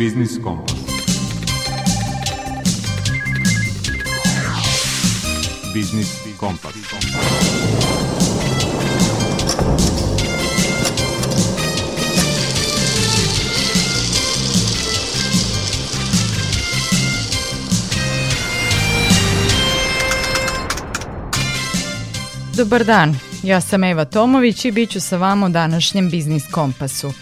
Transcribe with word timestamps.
Biznis 0.00 0.38
Kompas. 0.42 0.74
Biznis 5.74 6.08
Kompas. 6.36 6.74
Dobar 22.56 22.84
dan, 22.84 23.16
ja 23.42 23.60
sam 23.60 23.84
Eva 23.84 24.04
Tomović 24.04 24.64
i 24.64 24.70
bit 24.70 24.90
ću 24.90 25.00
sa 25.00 25.16
vama 25.16 25.46
u 25.46 25.48
današnjem 25.48 26.10
Biznis 26.10 26.44
Kompasu. 26.52 27.12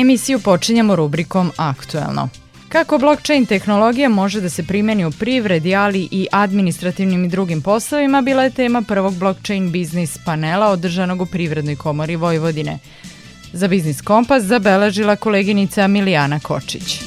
Emisiju 0.00 0.40
počinjamo 0.40 0.96
rubrikom 0.96 1.52
Aktuelno. 1.56 2.28
Kako 2.68 2.98
blockchain 2.98 3.46
tehnologija 3.46 4.08
može 4.08 4.40
da 4.40 4.48
se 4.48 4.62
primeni 4.62 5.04
u 5.04 5.10
privredi, 5.10 5.74
ali 5.74 6.08
i 6.10 6.26
administrativnim 6.32 7.24
i 7.24 7.28
drugim 7.28 7.62
poslovima, 7.62 8.22
bila 8.22 8.42
je 8.42 8.50
tema 8.50 8.82
prvog 8.82 9.14
blockchain 9.14 9.70
biznis 9.70 10.18
panela 10.24 10.66
održanog 10.66 11.20
u 11.20 11.26
Privrednoj 11.26 11.76
komori 11.76 12.16
Vojvodine. 12.16 12.78
Za 13.52 13.68
Biznis 13.68 14.02
Kompas 14.02 14.42
zabeležila 14.42 15.16
koleginica 15.16 15.86
Milijana 15.86 16.40
Kočić. 16.40 17.00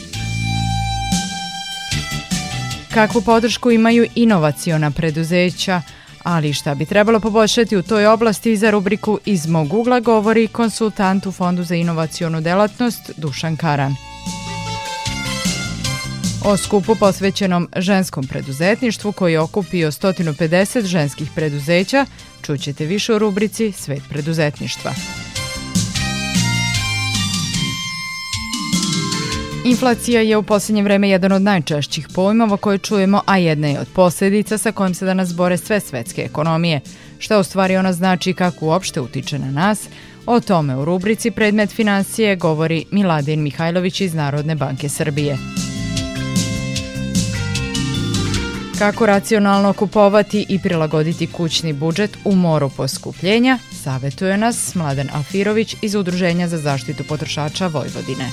Kakvu 2.94 3.21
podršku 3.21 3.71
imaju 3.71 4.08
inovaciona 4.16 4.91
preduzeća, 4.91 5.82
ali 6.23 6.53
šta 6.53 6.75
bi 6.75 6.85
trebalo 6.85 7.20
poboljšati 7.20 7.77
u 7.77 7.84
toj 7.84 8.07
oblasti 8.07 8.57
za 8.57 8.70
rubriku 8.70 9.20
Iz 9.25 9.48
mog 9.48 9.73
ugla 9.73 9.99
govori 9.99 10.48
konsultant 10.48 11.25
u 11.25 11.31
Fondu 11.31 11.63
za 11.63 11.75
inovacionu 11.75 12.41
delatnost 12.41 13.12
Dušan 13.18 13.57
Karan. 13.57 13.96
O 16.46 16.57
skupu 16.57 16.96
posvećenom 16.96 17.70
ženskom 17.77 18.27
preduzetništvu 18.27 19.12
koji 19.12 19.34
je 19.34 19.40
okupio 19.40 19.91
150 19.91 20.85
ženskih 20.85 21.29
preduzeća 21.35 22.05
čućete 22.41 22.85
više 22.85 23.13
u 23.13 23.20
rubrici 23.20 23.71
Svet 23.71 24.01
preduzetništva. 24.09 24.91
Inflacija 29.65 30.21
je 30.21 30.37
u 30.37 30.43
posljednje 30.43 30.84
vreme 30.84 31.09
jedan 31.09 31.31
od 31.31 31.41
najčešćih 31.41 32.07
pojmova 32.15 32.57
koje 32.57 32.77
čujemo, 32.77 33.21
a 33.26 33.37
jedna 33.37 33.68
je 33.68 33.79
od 33.79 33.87
posljedica 33.95 34.57
sa 34.57 34.71
kojim 34.71 34.93
se 34.93 35.05
danas 35.05 35.35
bore 35.35 35.57
sve 35.57 35.79
svetske 35.79 36.21
ekonomije. 36.21 36.81
Šta 37.20 37.40
u 37.40 37.43
stvari 37.43 37.77
ona 37.77 37.93
znači 37.93 38.29
i 38.29 38.34
kako 38.34 38.65
uopšte 38.65 39.01
utiče 39.01 39.40
na 39.40 39.51
nas, 39.51 39.87
o 40.26 40.40
tome 40.40 40.76
u 40.76 40.85
rubrici 40.85 41.31
Predmet 41.31 41.71
financije 41.71 42.35
govori 42.35 42.85
Miladin 42.91 43.41
Mihajlović 43.41 44.01
iz 44.01 44.13
Narodne 44.13 44.55
banke 44.55 44.90
Srbije. 44.90 45.37
Kako 48.79 49.05
racionalno 49.05 49.73
kupovati 49.73 50.46
i 50.49 50.59
prilagoditi 50.59 51.27
kućni 51.27 51.73
budžet 51.73 52.18
u 52.25 52.35
moru 52.35 52.70
poskupljenja, 52.70 53.57
savetuje 53.84 54.37
nas 54.37 54.75
Mladen 54.75 55.09
Alfirović 55.13 55.75
iz 55.81 55.96
Udruženja 55.96 56.48
za 56.48 56.57
zaštitu 56.57 57.03
potrošača 57.03 57.68
Vojvodine. 57.68 58.25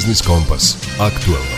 Biznis 0.00 0.22
Kompas. 0.22 0.78
Aktualno. 0.98 1.49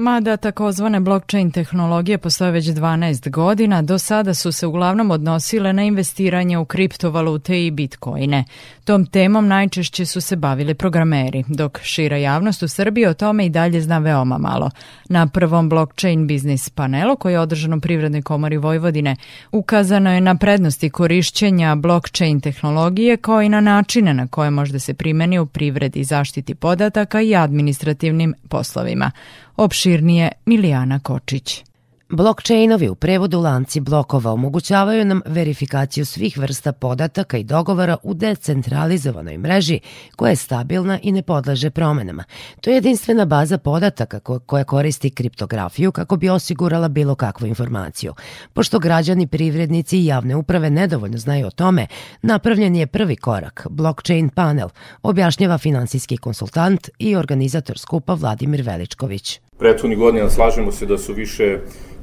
Mada 0.00 0.36
takozvane 0.36 1.00
blockchain 1.00 1.50
tehnologije 1.50 2.18
postoje 2.18 2.50
već 2.50 2.64
12 2.66 3.30
godina, 3.30 3.82
do 3.82 3.98
sada 3.98 4.34
su 4.34 4.52
se 4.52 4.66
uglavnom 4.66 5.10
odnosile 5.10 5.72
na 5.72 5.82
investiranje 5.82 6.58
u 6.58 6.64
kriptovalute 6.64 7.66
i 7.66 7.70
bitcoine. 7.70 8.44
Tom 8.84 9.06
temom 9.06 9.48
najčešće 9.48 10.06
su 10.06 10.20
se 10.20 10.36
bavili 10.36 10.74
programeri, 10.74 11.44
dok 11.48 11.80
šira 11.82 12.16
javnost 12.16 12.62
u 12.62 12.68
Srbiji 12.68 13.06
o 13.06 13.14
tome 13.14 13.46
i 13.46 13.50
dalje 13.50 13.80
zna 13.80 13.98
veoma 13.98 14.38
malo. 14.38 14.70
Na 15.08 15.26
prvom 15.26 15.68
blockchain 15.68 16.26
biznis 16.26 16.70
panelu 16.70 17.16
koji 17.16 17.32
je 17.32 17.40
održan 17.40 17.74
u 17.74 17.80
Privrednoj 17.80 18.22
komori 18.22 18.56
Vojvodine 18.56 19.16
ukazano 19.52 20.14
je 20.14 20.20
na 20.20 20.34
prednosti 20.34 20.90
korišćenja 20.90 21.74
blockchain 21.74 22.40
tehnologije 22.40 23.16
kao 23.16 23.42
i 23.42 23.48
na 23.48 23.60
načine 23.60 24.14
na 24.14 24.26
koje 24.26 24.50
može 24.50 24.72
da 24.72 24.78
se 24.78 24.94
primeni 24.94 25.38
u 25.38 25.46
privredi 25.46 26.04
zaštiti 26.04 26.54
podataka 26.54 27.20
i 27.20 27.36
administrativnim 27.36 28.34
poslovima. 28.48 29.10
Opširnije 29.58 30.32
Milijana 30.46 30.98
Kočić. 30.98 31.64
Blockchainovi 32.10 32.88
u 32.88 32.94
prevodu 32.94 33.40
lanci 33.40 33.80
blokova 33.80 34.32
omogućavaju 34.32 35.04
nam 35.04 35.20
verifikaciju 35.26 36.06
svih 36.06 36.38
vrsta 36.38 36.72
podataka 36.72 37.38
i 37.38 37.44
dogovora 37.44 37.96
u 38.02 38.14
decentralizovanoj 38.14 39.38
mreži 39.38 39.80
koja 40.16 40.30
je 40.30 40.36
stabilna 40.36 40.98
i 41.02 41.12
ne 41.12 41.22
podleže 41.22 41.70
promenama. 41.70 42.24
To 42.60 42.70
je 42.70 42.74
jedinstvena 42.74 43.24
baza 43.24 43.58
podataka 43.58 44.20
koja 44.20 44.64
koristi 44.64 45.10
kriptografiju 45.10 45.92
kako 45.92 46.16
bi 46.16 46.28
osigurala 46.28 46.88
bilo 46.88 47.14
kakvu 47.14 47.46
informaciju. 47.46 48.14
Pošto 48.52 48.78
građani, 48.78 49.26
privrednici 49.26 49.98
i 49.98 50.06
javne 50.06 50.36
uprave 50.36 50.70
nedovoljno 50.70 51.18
znaju 51.18 51.46
o 51.46 51.50
tome, 51.50 51.86
napravljen 52.22 52.76
je 52.76 52.86
prvi 52.86 53.16
korak, 53.16 53.66
blockchain 53.70 54.28
panel, 54.28 54.68
objašnjava 55.02 55.58
finansijski 55.58 56.16
konsultant 56.16 56.88
i 56.98 57.16
organizator 57.16 57.78
skupa 57.78 58.14
Vladimir 58.14 58.62
Veličković. 58.62 59.40
Prethodni 59.58 59.96
godina 59.96 60.30
slažemo 60.30 60.72
se 60.72 60.86
da 60.86 60.98
su 60.98 61.12
više 61.12 61.58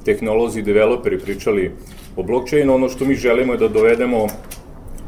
tehnolozi 0.05 0.59
i 0.59 0.63
developeri 0.63 1.19
pričali 1.19 1.71
o 2.15 2.23
blockchainu, 2.23 2.75
ono 2.75 2.89
što 2.89 3.05
mi 3.05 3.15
želimo 3.15 3.53
je 3.53 3.59
da 3.59 3.67
dovedemo 3.67 4.27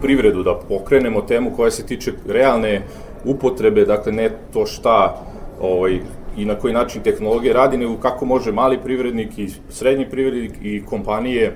privredu, 0.02 0.44
da 0.44 0.60
pokrenemo 0.70 1.22
temu 1.22 1.52
koja 1.56 1.72
se 1.72 1.86
tiče 1.86 2.12
realne 2.28 2.82
upotrebe, 3.26 3.86
dakle 3.86 4.12
ne 4.12 4.30
to 4.54 4.66
šta 4.66 5.26
ovaj, 5.62 6.00
i 6.38 6.46
na 6.46 6.56
koji 6.56 6.74
način 6.74 7.04
tehnologija 7.04 7.54
radi, 7.54 7.78
nego 7.78 7.98
kako 7.98 8.26
može 8.26 8.52
mali 8.52 8.80
privrednik 8.84 9.38
i 9.38 9.50
srednji 9.70 10.10
privrednik 10.10 10.52
i 10.62 10.84
kompanije 10.86 11.54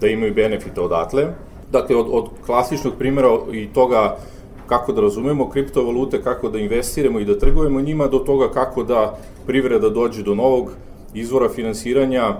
da 0.00 0.06
imaju 0.06 0.34
benefite 0.34 0.80
odatle. 0.80 1.26
Dakle, 1.72 1.96
od, 1.96 2.06
od 2.10 2.28
klasičnog 2.46 2.94
primjera 2.98 3.28
i 3.52 3.68
toga 3.74 4.16
kako 4.66 4.92
da 4.92 5.00
razumemo 5.00 5.50
kriptovalute, 5.50 6.22
kako 6.22 6.48
da 6.48 6.58
investiramo 6.58 7.20
i 7.20 7.24
da 7.24 7.38
trgujemo 7.38 7.80
njima, 7.80 8.06
do 8.06 8.18
toga 8.18 8.50
kako 8.50 8.82
da 8.82 9.18
privreda 9.46 9.88
dođe 9.88 10.22
do 10.22 10.34
novog 10.34 10.72
izvora 11.14 11.48
finansiranja, 11.48 12.36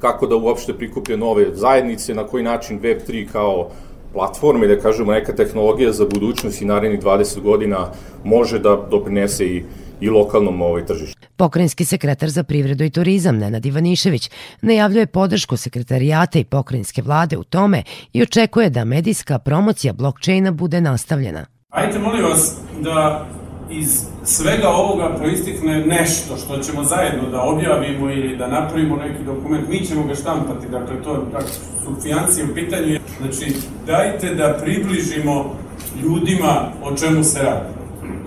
kako 0.00 0.26
da 0.26 0.36
uopšte 0.36 0.74
prikuplje 0.74 1.16
nove 1.16 1.46
zajednice, 1.54 2.14
na 2.14 2.24
koji 2.24 2.44
način 2.44 2.80
Web3 2.80 3.26
kao 3.32 3.68
platforme, 4.12 4.66
da 4.66 4.78
kažemo 4.80 5.12
neka 5.12 5.32
tehnologija 5.32 5.92
za 5.92 6.04
budućnost 6.04 6.62
i 6.62 6.64
narednih 6.64 7.00
20 7.00 7.40
godina 7.40 7.90
može 8.24 8.58
da 8.58 8.76
doprinese 8.90 9.46
i 9.46 9.62
i 10.00 10.08
lokalnom 10.08 10.62
ovaj 10.62 10.86
tržištu. 10.86 11.28
Pokrajinski 11.36 11.84
sekretar 11.84 12.30
za 12.30 12.42
privredu 12.42 12.84
i 12.84 12.90
turizam 12.90 13.38
Nenad 13.38 13.66
Ivanišević 13.66 14.30
najavljuje 14.62 15.06
podršku 15.06 15.56
sekretarijata 15.56 16.38
i 16.38 16.44
pokrajinske 16.44 17.02
vlade 17.02 17.36
u 17.36 17.44
tome 17.44 17.82
i 18.12 18.22
očekuje 18.22 18.70
da 18.70 18.84
medijska 18.84 19.38
promocija 19.38 19.92
blockchaina 19.92 20.50
bude 20.50 20.80
nastavljena. 20.80 21.46
Ajte 21.68 21.98
molim 21.98 22.24
vas 22.24 22.56
da 22.80 23.26
iz 23.70 24.02
svega 24.24 24.68
ovoga 24.68 25.16
proistikne 25.18 25.78
nešto 25.86 26.36
što 26.36 26.58
ćemo 26.58 26.84
zajedno 26.84 27.30
da 27.30 27.42
objavimo 27.42 28.10
ili 28.10 28.36
da 28.36 28.46
napravimo 28.46 28.96
neki 28.96 29.24
dokument, 29.24 29.68
mi 29.68 29.86
ćemo 29.86 30.04
ga 30.04 30.14
štampati, 30.14 30.68
dakle 30.68 31.02
to 31.02 31.26
dakle, 31.32 31.48
su 31.84 32.02
financije 32.02 32.44
u 32.44 32.54
pitanju. 32.54 32.98
Znači, 33.20 33.54
dajte 33.86 34.34
da 34.34 34.58
približimo 34.62 35.56
ljudima 36.02 36.72
o 36.82 36.96
čemu 36.96 37.24
se 37.24 37.42
radi. 37.42 37.77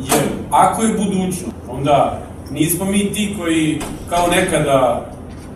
Jer 0.04 0.22
ako 0.52 0.82
je 0.82 0.94
budućnost, 0.94 1.56
onda 1.70 2.22
nismo 2.52 2.86
mi 2.86 3.14
ti 3.14 3.36
koji 3.40 3.82
kao 4.10 4.28
nekada 4.28 5.06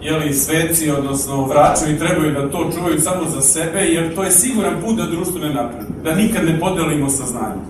jeli, 0.02 0.34
sveci, 0.34 0.92
odnosno 0.92 1.46
vraćaju 1.46 1.96
i 1.96 2.00
trebaju 2.00 2.32
da 2.32 2.50
to 2.50 2.70
čuvaju 2.78 3.02
samo 3.02 3.30
za 3.30 3.42
sebe, 3.42 3.80
jer 3.80 4.16
to 4.16 4.24
je 4.24 4.32
siguran 4.32 4.74
put 4.82 4.98
da 4.98 5.06
društvo 5.06 5.40
ne 5.40 5.54
napravi, 5.54 5.86
da 6.04 6.16
nikad 6.16 6.46
ne 6.46 6.60
podelimo 6.60 7.10
saznanje. 7.10 7.62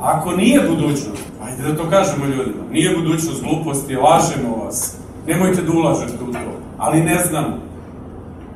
Ako 0.00 0.32
nije 0.32 0.60
budućnost, 0.68 1.24
ajde 1.44 1.62
da 1.62 1.76
to 1.76 1.90
kažemo 1.90 2.24
ljudima, 2.24 2.64
nije 2.72 2.96
budućnost 2.96 3.42
gluposti, 3.42 3.96
lažemo 3.96 4.56
vas, 4.64 4.96
nemojte 5.26 5.62
da 5.62 5.72
ulažete 5.72 6.24
u 6.28 6.32
to, 6.32 6.38
ali 6.78 7.00
ne 7.00 7.24
znamo. 7.28 7.58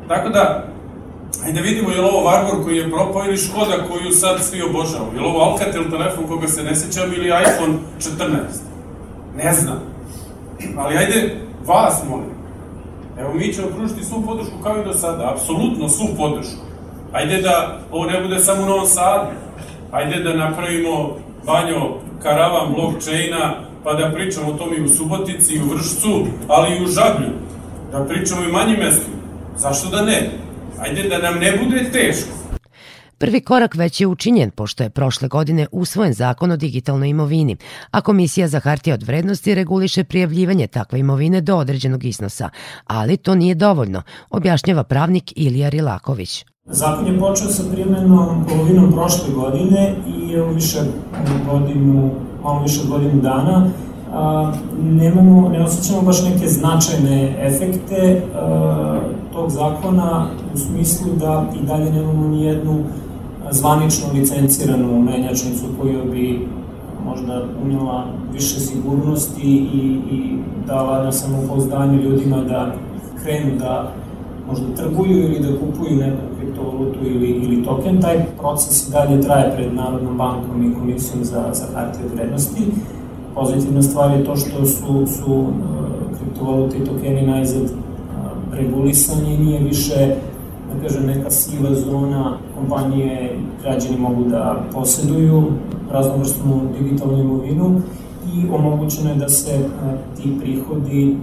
Tako 0.08 0.28
da, 0.28 0.73
ajde 1.44 1.60
da 1.60 1.60
vidimo 1.60 1.90
je 1.90 2.00
li 2.00 2.08
ovo 2.08 2.24
Vargor 2.24 2.64
koji 2.64 2.76
je 2.76 2.90
propao 2.90 3.24
ili 3.24 3.36
Škoda 3.36 3.76
koju 3.88 4.10
sad 4.10 4.44
svi 4.44 4.62
obožavaju, 4.62 5.14
je 5.14 5.20
li 5.20 5.26
ovo 5.26 5.40
Alcatel 5.40 5.90
telefon 5.90 6.26
koga 6.28 6.48
se 6.48 6.62
ne 6.62 6.74
sećam 6.74 7.12
ili 7.12 7.26
iPhone 7.26 7.74
14. 7.98 8.34
Ne 9.36 9.52
znam. 9.52 9.78
Ali 10.76 10.96
ajde, 10.96 11.36
vas 11.66 12.02
molim. 12.10 12.34
Evo, 13.20 13.34
mi 13.34 13.52
ćemo 13.52 13.68
pružiti 13.68 14.04
svu 14.04 14.22
podršku 14.26 14.54
kao 14.62 14.80
i 14.80 14.84
do 14.84 14.92
sada, 14.92 15.30
apsolutno 15.32 15.88
svu 15.88 16.06
podršku. 16.16 16.64
Ajde 17.12 17.42
da 17.42 17.78
ovo 17.90 18.04
ne 18.04 18.20
bude 18.22 18.38
samo 18.38 18.62
u 18.62 18.66
Novom 18.66 18.86
Sadu. 18.86 19.30
Ajde 19.90 20.22
da 20.22 20.36
napravimo 20.36 21.16
banjo 21.46 21.94
karavan 22.22 22.74
blockchaina, 22.74 23.54
pa 23.84 23.94
da 23.94 24.12
pričamo 24.14 24.50
o 24.50 24.52
tome 24.52 24.76
i 24.76 24.84
u 24.84 24.88
Subotici, 24.88 25.54
i 25.54 25.62
u 25.62 25.74
Vršcu, 25.74 26.26
ali 26.48 26.76
i 26.76 26.84
u 26.84 26.86
Žablju. 26.86 27.30
Da 27.92 28.04
pričamo 28.04 28.42
i 28.42 28.52
manjim 28.52 28.78
mestima. 28.78 29.16
Zašto 29.56 29.88
da 29.88 30.02
ne? 30.02 30.30
Ajde 30.84 31.08
da 31.08 31.18
nam 31.18 31.38
ne 31.38 31.58
bude 31.62 31.90
teško. 31.92 32.28
Prvi 33.18 33.40
korak 33.40 33.74
već 33.74 34.00
je 34.00 34.06
učinjen 34.06 34.50
pošto 34.50 34.82
je 34.82 34.90
prošle 34.90 35.28
godine 35.28 35.66
usvojen 35.72 36.12
zakon 36.12 36.50
o 36.50 36.56
digitalnoj 36.56 37.08
imovini, 37.08 37.56
a 37.90 38.00
Komisija 38.00 38.48
za 38.48 38.60
hartije 38.60 38.94
od 38.94 39.02
vrednosti 39.02 39.54
reguliše 39.54 40.04
prijavljivanje 40.04 40.66
takve 40.66 40.98
imovine 41.00 41.40
do 41.40 41.56
određenog 41.56 42.04
iznosa, 42.04 42.50
ali 42.86 43.16
to 43.16 43.34
nije 43.34 43.54
dovoljno, 43.54 44.02
objašnjava 44.30 44.84
pravnik 44.84 45.32
Ilija 45.36 45.68
Rilaković. 45.68 46.44
Zakon 46.64 47.06
je 47.06 47.18
počeo 47.18 47.48
sa 47.48 47.62
primjenom 47.72 48.46
polovinom 48.48 48.92
prošle 48.92 49.34
godine 49.34 49.94
i 50.06 50.32
je 50.32 50.54
više 50.54 50.78
godinu, 51.50 52.10
malo 52.42 52.62
više 52.62 52.80
od 52.80 52.88
godinu 52.88 53.22
dana 53.22 53.70
a, 54.14 54.52
nemamo, 54.82 55.48
ne 55.48 55.64
osjećamo 55.64 56.02
baš 56.02 56.24
neke 56.24 56.48
značajne 56.48 57.36
efekte 57.46 58.22
a, 58.34 59.00
tog 59.32 59.50
zakona 59.50 60.26
u 60.54 60.58
smislu 60.58 61.08
da 61.16 61.46
i 61.62 61.66
dalje 61.66 61.92
nemamo 61.92 62.28
ni 62.28 62.44
jednu 62.44 62.84
zvanično 63.50 64.06
licenciranu 64.14 65.02
menjačnicu 65.02 65.64
koju 65.80 66.12
bi 66.12 66.48
možda 67.04 67.42
unijela 67.64 68.04
više 68.32 68.60
sigurnosti 68.60 69.68
i, 69.74 70.00
i 70.10 70.38
dala 70.66 71.02
na 71.02 71.12
samopouzdanje 71.12 72.02
ljudima 72.02 72.36
da 72.36 72.74
krenu 73.22 73.58
da 73.58 73.92
možda 74.48 74.66
trguju 74.76 75.18
ili 75.18 75.40
da 75.40 75.58
kupuju 75.58 75.96
neku 75.96 76.22
kriptovalutu 76.38 76.98
ili, 77.02 77.28
ili 77.28 77.64
token. 77.64 78.00
Taj 78.00 78.24
proces 78.40 78.88
i 78.88 78.92
dalje 78.92 79.20
traje 79.20 79.52
pred 79.56 79.74
Narodnom 79.74 80.16
bankom 80.16 80.70
i 80.70 80.74
komisijom 80.74 81.24
za, 81.24 81.44
za 81.52 81.64
hartije 81.74 82.08
vrednosti. 82.14 82.62
Pozitivna 83.34 83.82
stvar 83.82 84.10
je 84.10 84.24
to 84.24 84.36
što 84.36 84.66
su, 84.66 85.06
su 85.06 85.32
uh, 85.32 85.48
kriptovalute 86.18 86.76
i 86.78 86.84
tokeni 86.84 87.26
najzad 87.26 87.62
uh, 87.62 87.70
regulisani 88.52 89.34
i 89.34 89.38
nije 89.38 89.60
više 89.60 90.16
da 90.74 90.88
kažem, 90.88 91.06
neka 91.06 91.30
siva 91.30 91.74
zona 91.74 92.38
kompanije 92.54 93.38
građani 93.62 93.96
mogu 93.98 94.24
da 94.24 94.64
poseduju 94.72 95.42
raznovrstnu 95.90 96.60
digitalnu 96.78 97.20
imovinu 97.20 97.80
i 98.34 98.48
omogućeno 98.50 99.10
je 99.10 99.16
da 99.16 99.28
se 99.28 99.50
a, 99.82 99.92
ti 100.16 100.38
prihodi 100.40 101.16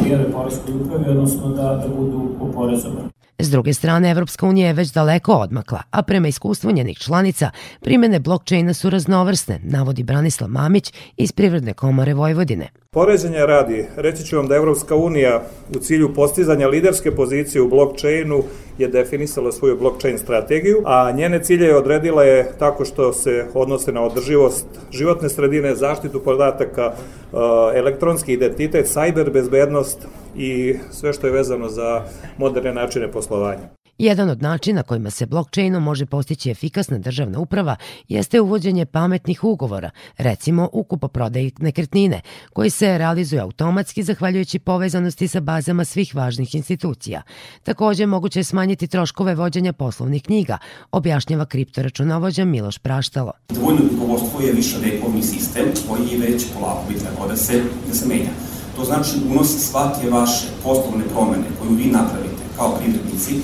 prijave 0.00 0.32
poreskoj 0.32 0.74
upravi, 0.74 1.10
odnosno 1.10 1.48
da, 1.48 1.62
da 1.62 1.86
budu 1.98 2.20
oporezovani. 2.40 3.13
S 3.38 3.50
druge 3.50 3.74
strane, 3.74 4.10
Evropska 4.10 4.46
unija 4.46 4.66
je 4.66 4.72
već 4.72 4.92
daleko 4.92 5.32
odmakla, 5.32 5.82
a 5.90 6.02
prema 6.02 6.28
iskustvu 6.28 6.72
njenih 6.72 6.98
članica, 6.98 7.50
primene 7.80 8.18
blockchaina 8.18 8.74
su 8.74 8.90
raznovrsne, 8.90 9.60
navodi 9.62 10.02
Branislav 10.02 10.50
Mamić 10.50 10.92
iz 11.16 11.32
Privredne 11.32 11.74
komore 11.74 12.14
Vojvodine. 12.14 12.68
Poređenja 12.94 13.46
radi, 13.46 13.86
reći 13.96 14.24
ću 14.24 14.36
vam 14.36 14.48
da 14.48 14.56
Evropska 14.56 14.94
unija 14.94 15.42
u 15.76 15.78
cilju 15.78 16.14
postizanja 16.14 16.68
liderske 16.68 17.10
pozicije 17.10 17.62
u 17.62 17.68
blockchainu 17.68 18.42
je 18.78 18.88
definisala 18.88 19.52
svoju 19.52 19.78
blockchain 19.78 20.18
strategiju, 20.18 20.82
a 20.84 21.12
njene 21.12 21.42
cilje 21.44 21.66
je 21.66 21.76
odredila 21.76 22.24
je 22.24 22.52
tako 22.58 22.84
što 22.84 23.12
se 23.12 23.46
odnose 23.54 23.92
na 23.92 24.02
održivost 24.02 24.66
životne 24.90 25.28
sredine, 25.28 25.74
zaštitu 25.74 26.20
podataka, 26.20 26.86
uh, 26.86 27.40
elektronski 27.74 28.32
identitet, 28.32 28.86
cyber 28.86 29.32
bezbednost 29.32 29.98
i 30.36 30.74
sve 30.90 31.12
što 31.12 31.26
je 31.26 31.32
vezano 31.32 31.68
za 31.68 32.02
moderne 32.38 32.74
načine 32.74 33.12
poslovanja. 33.12 33.83
Jedan 33.98 34.30
od 34.30 34.42
načina 34.42 34.82
kojima 34.82 35.10
se 35.10 35.26
blockchainom 35.26 35.82
može 35.82 36.06
postići 36.06 36.50
efikasna 36.50 36.98
državna 36.98 37.38
uprava 37.38 37.76
jeste 38.08 38.40
uvođenje 38.40 38.86
pametnih 38.86 39.44
ugovora, 39.44 39.90
recimo 40.18 40.68
u 40.72 40.84
kupoprodaji 40.84 41.52
nekretnine, 41.58 42.20
koji 42.52 42.70
se 42.70 42.98
realizuje 42.98 43.40
automatski 43.40 44.02
zahvaljujući 44.02 44.58
povezanosti 44.58 45.28
sa 45.28 45.40
bazama 45.40 45.84
svih 45.84 46.14
važnih 46.14 46.54
institucija. 46.54 47.22
Takođe, 47.62 48.06
moguće 48.06 48.40
je 48.40 48.44
smanjiti 48.44 48.86
troškove 48.86 49.34
vođenja 49.34 49.72
poslovnih 49.72 50.22
knjiga, 50.22 50.58
objašnjava 50.92 51.46
kriptoračunovođa 51.46 52.44
Miloš 52.44 52.78
Praštalo. 52.78 53.32
Dvojno 53.48 53.80
knjigovodstvo 53.88 54.40
je 54.40 54.52
više 54.52 54.76
vekovni 54.78 55.22
sistem 55.22 55.64
koji 55.88 56.08
je 56.08 56.18
već 56.18 56.44
polako 56.58 56.82
bi 56.88 56.98
trebao 56.98 57.28
da 57.28 57.36
se, 57.36 57.62
da 57.88 57.94
se 57.94 58.08
menja. 58.08 58.30
To 58.76 58.84
znači 58.84 59.10
unosi 59.30 59.58
svake 59.58 60.10
vaše 60.10 60.46
poslovne 60.62 61.04
promene 61.12 61.44
koju 61.60 61.70
vi 61.70 61.84
napravite 61.84 62.42
kao 62.56 62.76
privrednici 62.76 63.34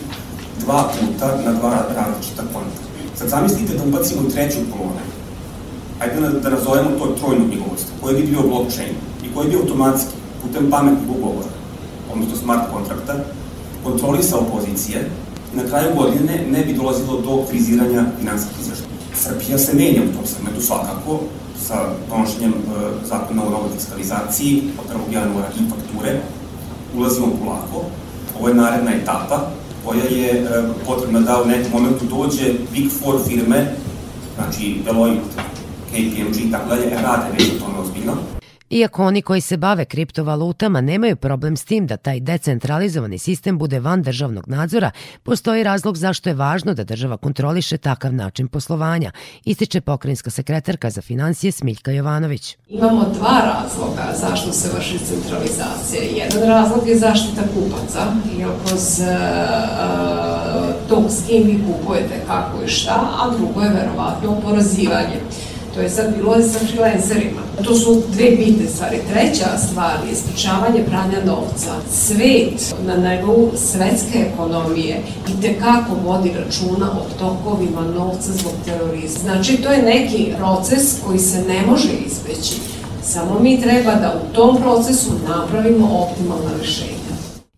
dva 0.61 0.91
puta 0.93 1.39
na 1.45 1.53
dva 1.53 1.75
različita 1.97 2.43
konta. 2.53 2.81
Sad 3.15 3.29
zamislite 3.29 3.75
da 3.75 3.85
ubacimo 3.85 4.23
treću 4.31 4.59
kolonu. 4.73 5.07
Ajde 6.01 6.21
da, 6.21 6.29
da 6.29 6.51
nazovemo 6.51 6.91
to 6.91 7.07
trojno 7.07 7.45
knjigovodstvo, 7.49 7.95
koje 8.01 8.15
bi 8.15 8.27
bio 8.27 8.43
blockchain 8.43 8.95
i 9.25 9.35
koji 9.35 9.49
bi 9.49 9.57
automatski, 9.57 10.15
putem 10.43 10.71
pametnog 10.71 11.17
ugovora, 11.19 11.49
odnosno 12.13 12.37
smart 12.37 12.63
kontrakta, 12.73 13.15
kontrolisao 13.85 14.45
pozicije 14.53 15.11
i 15.55 15.57
na 15.57 15.63
kraju 15.69 15.95
godine 15.97 16.45
ne 16.51 16.65
bi 16.65 16.75
dolazilo 16.75 17.21
do 17.21 17.45
friziranja 17.49 18.05
finansijskih 18.19 18.61
izveštaja. 18.61 18.91
Srbija 19.15 19.59
se 19.59 19.77
menja 19.77 20.03
u 20.03 20.15
tom 20.17 20.27
segmentu 20.27 20.61
svakako, 20.61 21.21
sa 21.67 21.89
donošenjem 22.11 22.53
e, 22.53 22.57
zakona 23.07 23.43
o 23.47 23.51
novoj 23.51 23.71
fiskalizaciji 23.77 24.63
od 24.79 25.13
1. 25.13 25.15
januara 25.15 25.49
i 25.49 25.71
fakture, 25.71 26.21
ulazimo 26.97 27.27
polako. 27.27 27.85
Ovo 28.39 28.49
je 28.49 28.55
naredna 28.55 28.93
etapa 28.95 29.51
koja 29.91 30.05
je 30.05 30.31
e, 30.31 30.47
potrebna 30.87 31.21
da 31.21 31.43
u 31.43 31.47
nekom 31.47 31.73
momentu 31.73 32.05
dođe 32.05 32.53
Big 32.73 32.91
Four 32.91 33.17
firme, 33.29 33.75
znači 34.35 34.77
Deloitte, 34.85 35.43
KPMG 35.89 36.37
i 36.47 36.51
tako 36.51 36.69
dalje, 36.69 36.91
rade 37.03 37.33
već 37.33 37.49
o 37.49 37.65
tome 37.65 37.79
ozbiljno. 37.79 38.40
Iako 38.71 39.07
oni 39.07 39.23
koji 39.23 39.41
se 39.41 39.57
bave 39.57 39.85
kriptovalutama 39.85 40.81
nemaju 40.81 41.17
problem 41.17 41.57
s 41.57 41.65
tim 41.65 41.87
da 41.87 41.97
taj 41.97 42.21
decentralizovani 42.21 43.19
sistem 43.19 43.59
bude 43.59 43.81
van 43.81 44.03
državnog 44.03 44.49
nadzora, 44.49 44.91
postoji 45.23 45.63
razlog 45.63 45.97
zašto 45.97 46.31
je 46.31 46.35
važno 46.35 46.75
da 46.75 46.85
država 46.85 47.17
kontroliše 47.17 47.79
takav 47.79 48.15
način 48.15 48.49
poslovanja, 48.49 49.13
ističe 49.45 49.81
pokrajinska 49.81 50.31
sekretarka 50.31 50.91
za 50.91 51.03
financije 51.03 51.53
Smiljka 51.53 51.91
Jovanović. 51.91 52.57
Imamo 52.69 53.13
dva 53.19 53.41
razloga 53.55 54.15
zašto 54.21 54.53
se 54.53 54.69
vrši 54.77 54.99
centralizacija. 54.99 56.03
Jedan 56.03 56.49
razlog 56.49 56.89
je 56.89 56.99
zaštita 56.99 57.43
kupaca, 57.43 58.13
jer 58.39 58.49
kroz 58.67 59.01
uh, 59.01 59.07
to 60.89 61.09
s 61.09 61.27
kim 61.27 61.43
vi 61.47 61.65
kupujete 61.67 62.21
kako 62.27 62.63
i 62.65 62.69
šta, 62.69 63.09
a 63.21 63.31
drugo 63.37 63.61
je 63.61 63.71
verovatno 63.71 64.31
oporazivanje. 64.31 65.21
To 65.81 65.85
je 65.85 65.91
sad 65.91 66.17
bilo 66.17 66.43
sa 66.43 66.59
freelancerima. 66.59 67.41
To 67.65 67.75
su 67.75 68.03
dve 68.13 68.31
bitne 68.31 68.67
stvari. 68.67 68.99
Treća 69.13 69.59
stvar 69.59 69.97
je 70.11 70.17
sprečavanje 70.17 70.85
pranja 70.85 71.25
novca. 71.27 71.73
Svet 71.93 72.75
na 72.87 72.97
nivou 72.97 73.51
svetske 73.57 74.19
ekonomije 74.33 75.01
i 75.29 75.41
tekako 75.43 75.95
vodi 76.05 76.33
računa 76.45 76.91
o 76.93 77.19
tokovima 77.19 77.81
novca 77.81 78.33
zbog 78.33 78.53
terorizma. 78.65 79.21
Znači, 79.21 79.57
to 79.57 79.71
je 79.73 79.83
neki 79.83 80.33
proces 80.37 81.01
koji 81.07 81.19
se 81.19 81.45
ne 81.49 81.63
može 81.67 81.93
izbeći. 82.07 82.55
Samo 83.03 83.39
mi 83.41 83.61
treba 83.61 83.95
da 83.95 84.21
u 84.23 84.35
tom 84.35 84.57
procesu 84.57 85.11
napravimo 85.29 85.87
optimalna 85.87 86.51
rešenja. 86.61 87.10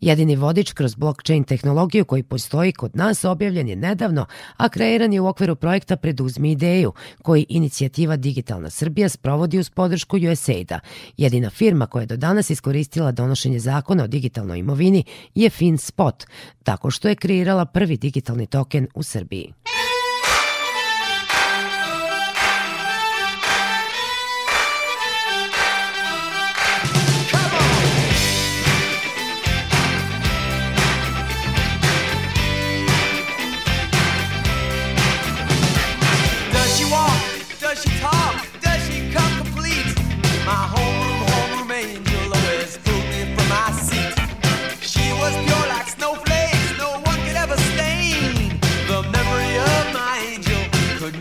Jedini 0.02 0.36
vodič 0.36 0.72
kroz 0.72 0.94
blockchain 0.94 1.44
tehnologiju 1.44 2.04
koji 2.04 2.22
postoji 2.22 2.72
kod 2.72 2.96
nas 2.96 3.24
objavljen 3.24 3.68
je 3.68 3.76
nedavno, 3.76 4.26
a 4.56 4.68
kreiran 4.68 5.12
je 5.12 5.20
u 5.20 5.26
okviru 5.26 5.56
projekta 5.56 5.96
Preduzmi 5.96 6.50
ideju, 6.50 6.92
koji 7.22 7.46
inicijativa 7.48 8.16
Digitalna 8.16 8.70
Srbija 8.70 9.08
sprovodi 9.08 9.58
uz 9.58 9.70
podršku 9.70 10.16
USAID-a. 10.32 10.80
Jedina 11.16 11.50
firma 11.50 11.86
koja 11.86 12.02
je 12.02 12.06
do 12.06 12.16
danas 12.16 12.50
iskoristila 12.50 13.12
donošenje 13.12 13.58
zakona 13.58 14.04
o 14.04 14.06
digitalnoj 14.06 14.58
imovini 14.58 15.04
je 15.34 15.50
FinSpot, 15.50 16.24
tako 16.62 16.90
što 16.90 17.08
je 17.08 17.14
kreirala 17.14 17.64
prvi 17.64 17.96
digitalni 17.96 18.46
token 18.46 18.86
u 18.94 19.02
Srbiji. 19.02 19.52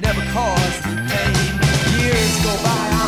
never 0.01 0.21
caused 0.31 0.83
pain. 0.83 1.99
Years 1.99 2.43
go 2.43 2.63
by. 2.63 3.00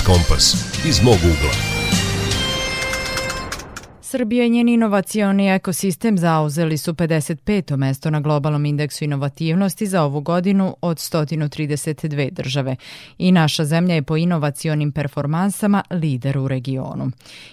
Biznis 0.00 0.06
Kompas 0.06 0.74
iz 0.88 1.02
mog 1.02 1.14
ugla. 1.14 1.50
Srbija 4.02 4.44
i 4.44 4.50
njen 4.50 4.68
inovacioni 4.68 5.48
ekosistem 5.48 6.18
zauzeli 6.18 6.78
su 6.78 6.92
55. 6.92 7.76
mesto 7.76 8.10
na 8.10 8.20
globalnom 8.20 8.66
indeksu 8.66 9.04
inovativnosti 9.04 9.86
za 9.86 10.02
ovu 10.02 10.20
godinu 10.20 10.76
od 10.80 10.96
132 10.96 12.30
države 12.30 12.76
i 13.18 13.32
naša 13.32 13.64
zemlja 13.64 13.94
je 13.94 14.02
po 14.02 14.16
inovacionim 14.16 14.92
performansama 14.92 15.82
lider 15.90 16.38
u 16.38 16.48
regionu. 16.48 17.10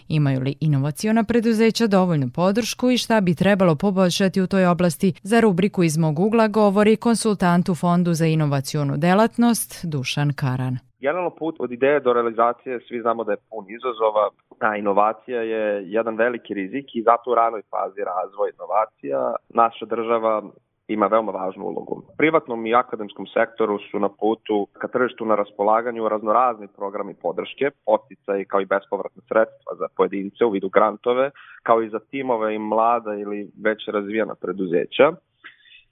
Imaju 0.07 0.41
li 0.41 0.55
inovaciona 0.59 1.23
preduzeća 1.23 1.87
dovoljnu 1.87 2.29
podršku 2.29 2.91
i 2.91 2.97
šta 2.97 3.21
bi 3.21 3.35
trebalo 3.35 3.75
poboljšati 3.75 4.41
u 4.41 4.47
toj 4.47 4.65
oblasti 4.65 5.13
za 5.23 5.39
rubriku 5.39 5.83
iz 5.83 5.97
mog 5.97 6.19
ugla 6.19 6.47
govori 6.47 6.95
konsultant 6.95 7.69
u 7.69 7.75
Fondu 7.75 8.13
za 8.13 8.25
inovacionu 8.25 8.97
delatnost 8.97 9.79
Dušan 9.85 10.33
Karan. 10.33 10.86
Generalno 10.99 11.29
put 11.29 11.55
od 11.59 11.71
ideje 11.71 11.99
do 11.99 12.13
realizacije 12.13 12.79
svi 12.87 13.01
znamo 13.01 13.23
da 13.23 13.31
je 13.31 13.43
pun 13.49 13.65
izazova, 13.69 14.29
ta 14.59 14.75
inovacija 14.75 15.41
je 15.41 15.83
jedan 15.85 16.15
veliki 16.15 16.53
rizik 16.53 16.85
i 16.93 17.01
zato 17.01 17.31
u 17.31 17.35
ranoj 17.35 17.61
fazi 17.69 18.01
razvoja 18.03 18.51
inovacija 18.53 19.35
naša 19.49 19.85
država 19.85 20.43
ima 20.87 21.07
veoma 21.07 21.31
važnu 21.31 21.65
ulogu. 21.65 22.03
Privatnom 22.17 22.65
i 22.65 22.75
akademskom 22.75 23.25
sektoru 23.27 23.79
su 23.91 23.99
na 23.99 24.09
putu 24.09 24.67
ka 24.73 24.87
tržištu 24.87 25.25
na 25.25 25.35
raspolaganju 25.35 26.09
raznorazni 26.09 26.67
programi 26.75 27.13
podrške, 27.13 27.71
poticaj 27.85 28.45
kao 28.45 28.61
i 28.61 28.65
bespovratne 28.65 29.21
sredstva 29.27 29.75
za 29.79 29.87
pojedince 29.97 30.45
u 30.45 30.49
vidu 30.49 30.69
grantove, 30.69 31.31
kao 31.63 31.81
i 31.81 31.89
za 31.89 31.99
timove 31.99 32.55
i 32.55 32.59
mlada 32.59 33.15
ili 33.15 33.51
već 33.63 33.87
razvijena 33.87 34.35
preduzeća. 34.35 35.11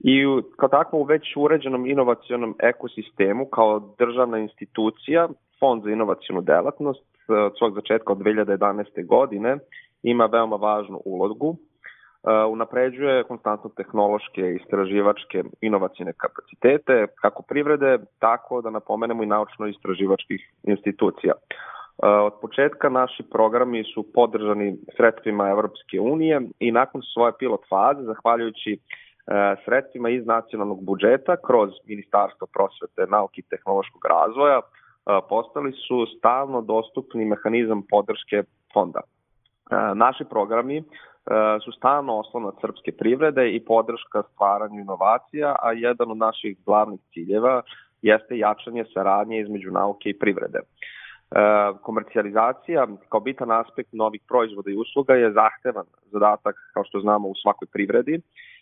I 0.08 0.42
kao 0.58 0.70
takvo 0.70 1.00
u 1.00 1.04
već 1.04 1.24
uređenom 1.36 1.86
inovacionom 1.86 2.56
ekosistemu 2.60 3.46
kao 3.46 3.96
državna 4.00 4.38
institucija, 4.38 5.28
Fond 5.60 5.84
za 5.84 5.92
inovacijonu 5.92 6.42
delatnost 6.42 7.06
od 7.28 7.58
svog 7.58 7.74
začetka 7.74 8.12
od 8.14 8.18
2011. 8.18 9.06
godine 9.06 9.58
ima 10.04 10.26
veoma 10.26 10.56
važnu 10.56 11.02
ulogu. 11.06 11.50
Uh, 11.50 11.58
unapređuje 12.50 13.24
konstantno 13.24 13.70
tehnološke, 13.70 14.42
istraživačke, 14.62 15.44
inovacijne 15.62 16.14
kapacitete, 16.18 17.08
kako 17.22 17.44
privrede, 17.44 17.98
tako 18.20 18.62
da 18.62 18.70
napomenemo 18.70 19.24
i 19.24 19.28
naučno-istraživačkih 19.28 20.42
institucija. 20.64 21.34
Uh, 21.34 22.10
od 22.28 22.34
početka 22.42 22.90
naši 22.90 23.24
programi 23.32 23.84
su 23.94 24.06
podržani 24.14 24.78
sredstvima 24.98 25.50
Evropske 25.50 26.00
unije 26.00 26.42
i 26.60 26.72
nakon 26.72 27.02
svoje 27.14 27.34
pilot 27.40 27.62
faze, 27.70 28.04
zahvaljujući 28.04 28.78
sredstvima 29.66 30.10
iz 30.10 30.26
nacionalnog 30.26 30.84
budžeta 30.84 31.36
kroz 31.48 31.70
Ministarstvo 31.86 32.48
prosvete, 32.54 33.12
nauke 33.12 33.42
i 33.42 33.50
tehnološkog 33.50 34.06
razvoja 34.06 34.60
e, 34.60 34.64
postali 35.30 35.72
su 35.72 36.06
stalno 36.18 36.62
dostupni 36.62 37.26
mehanizam 37.26 37.84
podrške 37.90 38.44
fonda. 38.74 39.02
E, 39.02 39.06
naši 39.96 40.26
programi 40.30 40.84
su 41.64 41.72
stalno 41.72 42.20
oslonac 42.20 42.56
srpske 42.62 42.92
privrede 42.92 43.50
i 43.50 43.66
podrška 43.66 44.24
stvaranju 44.34 44.82
inovacija, 44.82 45.56
a 45.62 45.72
jedan 45.72 46.12
od 46.12 46.18
naših 46.18 46.58
glavnih 46.66 47.00
ciljeva 47.14 47.62
jeste 48.02 48.38
jačanje 48.38 48.86
saradnje 48.94 49.40
između 49.40 49.72
nauke 49.72 50.10
i 50.10 50.20
privrede. 50.20 50.60
Komercijalizacija 51.82 52.88
kao 53.10 53.20
bitan 53.20 53.52
aspekt 53.52 53.90
novih 53.94 54.22
proizvoda 54.28 54.72
i 54.72 54.78
usluga 54.78 55.14
je 55.14 55.32
zahtevan 55.32 55.86
zadatak, 56.12 56.56
kao 56.74 56.84
što 56.84 57.00
znamo, 57.00 57.28
u 57.28 57.36
svakoj 57.36 57.68
privredi 57.74 58.22
E, 58.22 58.55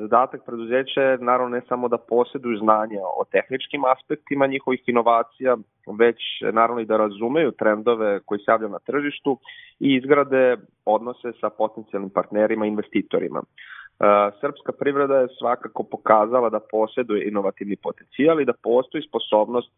zadatak 0.00 0.40
preduzeća 0.46 1.02
je 1.02 1.18
naravno 1.18 1.56
ne 1.56 1.62
samo 1.68 1.88
da 1.88 1.98
posjeduju 1.98 2.58
znanje 2.58 2.98
o 3.20 3.24
tehničkim 3.32 3.84
aspektima 3.84 4.46
njihovih 4.46 4.80
inovacija, 4.86 5.56
već 5.98 6.16
naravno 6.52 6.80
i 6.80 6.86
da 6.86 6.96
razumeju 6.96 7.50
trendove 7.50 8.20
koji 8.20 8.38
se 8.38 8.50
javljaju 8.50 8.72
na 8.72 8.78
tržištu 8.78 9.38
i 9.80 9.94
izgrade 9.96 10.56
odnose 10.84 11.32
sa 11.40 11.50
potencijalnim 11.50 12.10
partnerima 12.10 12.66
i 12.66 12.68
investitorima. 12.68 13.42
E, 13.42 14.04
srpska 14.40 14.72
privreda 14.72 15.16
je 15.16 15.34
svakako 15.38 15.82
pokazala 15.82 16.50
da 16.50 16.60
posjeduje 16.70 17.28
inovativni 17.28 17.76
potencijal 17.76 18.40
i 18.40 18.44
da 18.44 18.52
postoji 18.62 19.02
sposobnost 19.08 19.70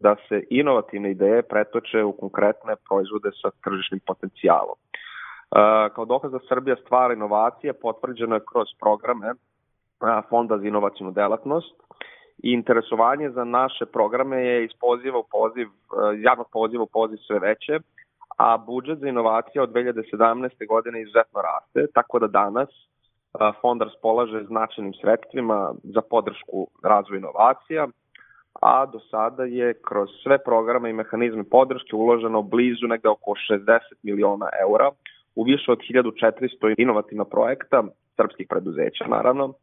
da 0.00 0.16
se 0.28 0.44
inovativne 0.50 1.10
ideje 1.10 1.42
pretoče 1.42 2.04
u 2.04 2.12
konkretne 2.12 2.74
proizvode 2.88 3.30
sa 3.42 3.50
tržišnim 3.64 4.00
potencijalom. 4.06 4.76
Kao 5.94 6.04
dokaz 6.04 6.32
da 6.32 6.38
Srbija 6.48 6.76
stvara 6.76 7.14
inovacije 7.14 7.72
potvrđeno 7.72 8.34
je 8.34 8.44
kroz 8.52 8.68
programe 8.80 9.34
Fonda 10.28 10.58
za 10.58 10.66
inovacijnu 10.66 11.12
delatnost 11.12 11.74
i 12.42 12.52
interesovanje 12.52 13.30
za 13.30 13.44
naše 13.44 13.86
programe 13.86 14.42
je 14.46 14.64
iz 14.64 14.70
poziva 14.80 15.18
u 15.18 15.24
poziv, 15.30 15.68
javnog 16.22 16.46
poziva 16.52 16.82
u 16.82 16.86
poziv 16.92 17.16
sve 17.16 17.38
veće, 17.38 17.78
a 18.36 18.58
budžet 18.58 18.98
za 18.98 19.08
inovacije 19.08 19.62
od 19.62 19.72
2017. 19.72 20.68
godine 20.68 21.02
izuzetno 21.02 21.40
raste, 21.42 21.86
tako 21.94 22.18
da 22.18 22.26
danas 22.26 22.68
fond 23.60 23.82
raspolaže 23.82 24.44
značajnim 24.44 24.94
sredstvima 25.00 25.74
za 25.82 26.00
podršku 26.00 26.66
razvoja 26.82 27.18
inovacija, 27.18 27.88
a 28.62 28.86
do 28.86 28.98
sada 29.10 29.44
je 29.44 29.74
kroz 29.88 30.08
sve 30.22 30.38
programe 30.44 30.90
i 30.90 30.92
mehanizme 30.92 31.44
podrške 31.50 31.96
uloženo 31.96 32.42
blizu 32.42 32.86
negde 32.86 33.08
oko 33.08 33.30
60 33.50 33.78
miliona 34.02 34.48
eura, 34.60 34.90
u 35.36 35.42
više 35.42 35.72
od 35.72 35.78
1400 35.78 36.74
inovativna 36.78 37.24
projekta 37.24 37.84
srpskih 38.16 38.46
preduzeća, 38.50 39.04
naravno, 39.08 39.54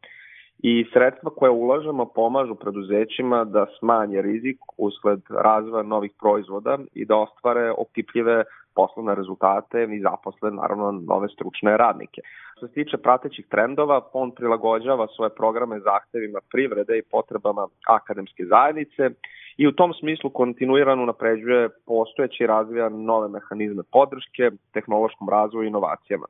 i 0.58 0.84
sredstva 0.92 1.30
koje 1.30 1.50
ulažemo 1.50 2.06
pomažu 2.14 2.54
preduzećima 2.54 3.44
da 3.44 3.66
smanje 3.78 4.22
rizik 4.22 4.58
usled 4.76 5.20
razvoja 5.30 5.82
novih 5.82 6.12
proizvoda 6.20 6.78
i 6.94 7.04
da 7.04 7.16
ostvare 7.16 7.70
opipljive 7.78 8.44
poslovne 8.74 9.14
rezultate 9.14 9.88
i 9.90 10.00
zaposle 10.00 10.50
naravno 10.50 10.92
nove 10.92 11.28
stručne 11.28 11.76
radnike. 11.76 12.20
Što 12.56 12.66
se 12.66 12.74
tiče 12.74 12.96
pratećih 12.96 13.46
trendova, 13.46 14.00
fond 14.12 14.32
prilagođava 14.36 15.06
svoje 15.16 15.30
programe 15.30 15.80
zahtevima 15.80 16.40
privrede 16.50 16.98
i 16.98 17.06
potrebama 17.10 17.66
akademske 17.88 18.44
zajednice 18.44 19.10
i 19.56 19.66
u 19.66 19.72
tom 19.72 19.94
smislu 19.94 20.30
kontinuirano 20.30 21.04
napređuje 21.04 21.68
postojeće 21.86 22.44
i 22.44 22.46
razvija 22.46 22.88
nove 22.88 23.28
mehanizme 23.28 23.82
podrške 23.92 24.50
tehnološkom 24.72 25.28
razvoju 25.28 25.64
i 25.64 25.68
inovacijama. 25.68 26.26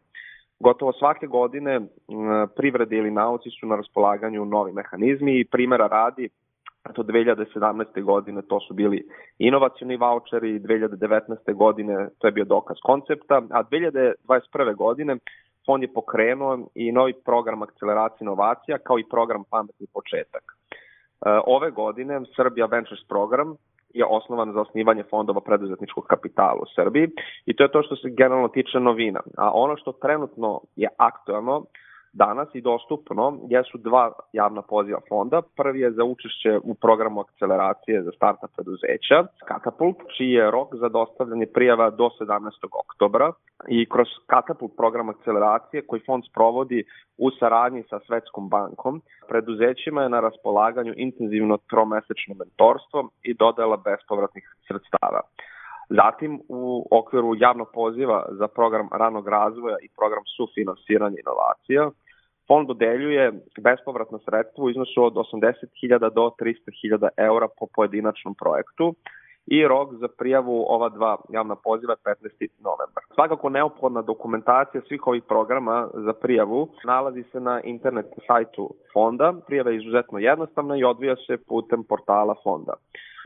Gotovo 0.61 0.93
svake 0.93 1.27
godine 1.27 1.81
privrede 2.57 2.97
ili 2.97 3.11
nauci 3.11 3.51
su 3.51 3.67
na 3.67 3.77
raspolaganju 3.77 4.45
novi 4.45 4.73
mehanizmi 4.73 5.41
i 5.41 5.45
primjera 5.45 5.87
radi 5.87 6.29
to 6.93 7.03
2017. 7.03 8.03
godine 8.03 8.43
to 8.43 8.61
su 8.61 8.75
bili 8.75 9.09
inovacioni 9.39 9.97
voucheri, 9.97 10.61
2019. 10.61 11.55
godine 11.55 12.09
to 12.19 12.27
je 12.27 12.33
bio 12.33 12.45
dokaz 12.45 12.77
koncepta, 12.83 13.43
a 13.51 13.63
2021. 13.63 14.75
godine 14.77 15.17
fond 15.67 15.83
je 15.83 15.93
pokrenuo 15.93 16.59
i 16.75 16.93
novi 16.93 17.13
program 17.25 17.63
akceleracije 17.63 18.19
inovacija 18.25 18.79
kao 18.79 18.99
i 18.99 19.09
program 19.11 19.45
pametni 19.51 19.87
početak. 19.95 20.43
E, 20.43 20.55
ove 21.47 21.71
godine 21.71 22.21
Srbija 22.37 22.67
Ventures 22.67 23.05
program 23.09 23.57
je 23.95 24.05
osnovan 24.05 24.53
za 24.53 24.61
osnivanje 24.61 25.03
fondova 25.11 25.41
preduzetničkog 25.41 26.05
kapitala 26.05 26.59
u 26.63 26.67
Srbiji 26.75 27.09
i 27.47 27.57
to 27.57 27.63
je 27.63 27.73
to 27.73 27.83
što 27.83 27.97
se 27.97 28.11
generalno 28.11 28.49
tiče 28.49 28.81
novina. 28.81 29.21
A 29.37 29.51
ono 29.55 29.77
što 29.77 29.93
trenutno 29.93 30.61
je 30.77 30.89
aktualno 30.99 31.65
danas 32.15 32.49
i 32.55 32.61
dostupno 32.61 33.39
jesu 33.49 33.79
dva 33.79 34.13
javna 34.33 34.63
poziva 34.63 35.01
fonda. 35.09 35.43
Prvi 35.57 35.81
je 35.81 35.93
za 35.93 36.05
učešće 36.05 36.59
u 36.63 36.75
programu 36.75 37.21
akceleracije 37.21 38.03
za 38.03 38.11
starta 38.17 38.47
preduzeća, 38.57 39.27
Katapult, 39.49 39.97
čiji 40.17 40.31
je 40.31 40.51
rok 40.51 40.75
za 40.75 40.89
dostavljanje 40.89 41.47
prijava 41.47 41.91
do 41.91 42.11
17. 42.21 42.51
oktobra 42.85 43.33
i 43.69 43.89
kroz 43.89 44.09
Katapult 44.27 44.77
program 44.77 45.09
akceleracije 45.09 45.87
koji 45.87 46.01
fond 46.07 46.23
sprovodi 46.31 46.85
u 47.19 47.31
saradnji 47.31 47.83
sa 47.91 48.01
Svetskom 48.07 48.49
bankom, 48.49 49.03
preduzećima 49.29 50.03
je 50.03 50.09
na 50.09 50.21
raspolaganju 50.21 50.93
intenzivno 50.97 51.59
tromesečno 51.71 52.35
mentorstvo 52.35 53.09
i 53.23 53.35
dodela 53.35 53.77
bespovratnih 53.77 54.45
sredstava. 54.67 55.21
Zatim, 55.89 56.41
u 56.49 56.87
okviru 56.91 57.35
javnog 57.37 57.69
poziva 57.75 58.27
za 58.31 58.49
program 58.49 58.89
ranog 58.93 59.29
razvoja 59.29 59.77
i 59.83 59.89
program 59.97 60.25
sufinansiranja 60.37 61.17
inovacija, 61.21 61.91
Fond 62.49 62.69
dodeljuje 62.69 63.33
bespovratno 63.61 64.19
sredstvo 64.19 64.65
u 64.65 64.71
iznosu 64.71 65.05
od 65.05 65.15
80.000 65.15 66.15
do 66.15 66.31
300.000 66.41 67.09
eura 67.17 67.49
po 67.59 67.67
pojedinačnom 67.75 68.35
projektu 68.35 68.95
i 69.47 69.67
rok 69.69 69.95
za 69.95 70.09
prijavu 70.19 70.65
ova 70.69 70.89
dva 70.89 71.17
javna 71.29 71.57
poziva 71.57 71.97
15. 72.05 72.49
novembar. 72.61 73.03
Svakako 73.15 73.49
neophodna 73.49 74.03
dokumentacija 74.03 74.81
svih 74.89 75.07
ovih 75.07 75.23
programa 75.29 75.89
za 75.95 76.13
prijavu 76.13 76.69
nalazi 76.85 77.25
se 77.33 77.41
na 77.41 77.61
internet 77.61 78.07
sajtu 78.27 78.75
fonda. 78.93 79.35
Prijava 79.47 79.71
je 79.71 79.77
izuzetno 79.77 80.19
jednostavna 80.19 80.77
i 80.77 80.85
odvija 80.85 81.17
se 81.27 81.37
putem 81.49 81.85
portala 81.85 82.35
fonda. 82.43 82.73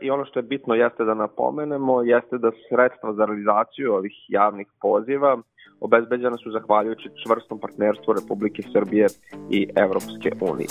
I 0.01 0.09
ono 0.09 0.25
što 0.25 0.39
je 0.39 0.43
bitno 0.43 0.75
jeste 0.75 1.03
da 1.03 1.13
napomenemo 1.13 2.01
jeste 2.03 2.37
da 2.37 2.51
sredstva 2.69 3.13
za 3.13 3.25
realizaciju 3.25 3.93
ovih 3.93 4.13
javnih 4.27 4.67
poziva 4.81 5.37
obezbeđena 5.79 6.37
su 6.37 6.51
zahvaljujući 6.51 7.09
čvrstom 7.23 7.59
partnerstvu 7.59 8.13
Republike 8.13 8.61
Srbije 8.73 9.07
i 9.49 9.67
Evropske 9.75 10.31
unije. 10.41 10.69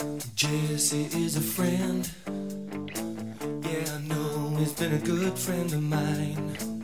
He's 4.58 4.74
been 4.80 4.92
a 4.92 4.98
good 5.06 5.38
friend 5.38 5.72
of 5.72 5.82
mine 5.82 6.78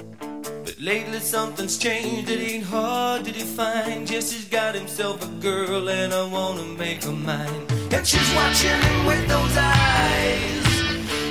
Lately 0.85 1.19
something's 1.19 1.79
changed, 1.79 2.29
it 2.29 2.41
ain't 2.41 2.65
hard 2.65 3.25
to 3.25 3.33
define. 3.33 4.05
Jesse's 4.05 4.45
got 4.45 4.75
himself 4.75 5.25
a 5.25 5.41
girl 5.41 5.89
and 5.89 6.13
I 6.13 6.29
wanna 6.31 6.65
make 6.79 7.05
her 7.05 7.13
mine. 7.13 7.67
And 7.91 8.07
she's 8.07 8.35
watching 8.35 8.81
him 8.83 9.07
with 9.07 9.27
those 9.27 9.57
eyes. 9.57 10.64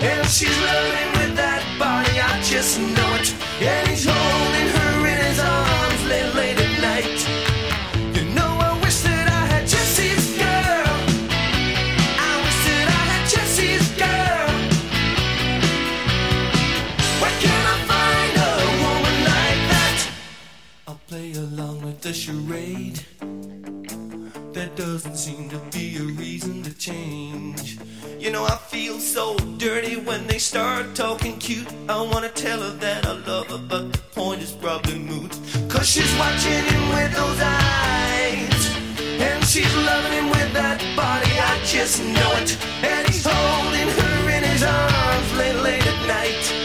And 0.05 0.27
she's 0.27 0.57
loving 0.59 1.11
with 1.19 1.35
that 1.37 1.63
body, 1.79 2.19
I 2.19 2.41
just 2.43 2.77
know 2.77 3.09
it. 3.19 3.33
And 3.61 3.87
he's 3.87 4.03
holding 4.05 4.69
her 4.75 5.07
in 5.07 5.17
his 5.27 5.39
arms 5.39 6.01
late, 6.11 6.35
late 6.35 6.59
at 6.59 6.73
night. 6.89 7.19
You 8.13 8.25
know, 8.35 8.51
I 8.67 8.77
wish 8.83 8.99
that 9.07 9.27
I 9.31 9.43
had 9.53 9.65
Jesse's 9.65 10.25
girl. 10.35 10.91
I 12.19 12.31
wish 12.43 12.59
that 12.67 12.87
I 12.99 13.03
had 13.11 13.23
Jesse's 13.33 13.87
girl. 13.95 14.49
Where 17.21 17.37
can 17.39 17.63
I 17.73 17.77
find 17.91 18.33
a 18.43 18.53
woman 18.83 19.17
like 19.31 19.61
that? 19.71 19.97
I'll 20.85 21.01
play 21.07 21.31
along 21.31 21.81
with 21.81 22.01
the 22.01 22.13
charade. 22.13 22.99
There 24.51 24.71
doesn't 24.75 25.15
seem 25.15 25.47
to 25.49 25.59
be 25.71 25.95
a 25.95 26.03
reason 26.03 26.61
to 26.63 26.77
change. 26.77 27.52
You 28.23 28.31
know, 28.31 28.45
I 28.45 28.55
feel 28.55 28.99
so 28.99 29.36
dirty 29.57 29.97
when 29.97 30.27
they 30.27 30.38
start 30.38 30.95
talking 30.95 31.38
cute. 31.39 31.67
I 31.89 32.01
wanna 32.01 32.29
tell 32.29 32.62
her 32.62 32.69
that 32.77 33.05
I 33.05 33.12
love 33.27 33.47
her, 33.47 33.57
but 33.57 33.91
the 33.91 33.99
point 34.15 34.41
is 34.41 34.53
probably 34.53 34.97
moot. 34.97 35.38
Cause 35.67 35.89
she's 35.89 36.17
watching 36.17 36.63
him 36.63 36.83
with 36.95 37.13
those 37.13 37.41
eyes. 37.41 38.77
And 39.19 39.43
she's 39.43 39.75
loving 39.75 40.13
him 40.13 40.29
with 40.29 40.53
that 40.53 40.79
body, 40.95 41.36
I 41.38 41.59
just 41.65 42.01
know 42.01 42.31
it. 42.39 42.57
And 42.81 43.05
he's 43.09 43.27
holding 43.27 43.89
her 43.99 44.29
in 44.38 44.43
his 44.45 44.63
arms 44.63 45.33
late, 45.38 45.59
late 45.62 45.86
at 45.86 46.07
night. 46.07 46.62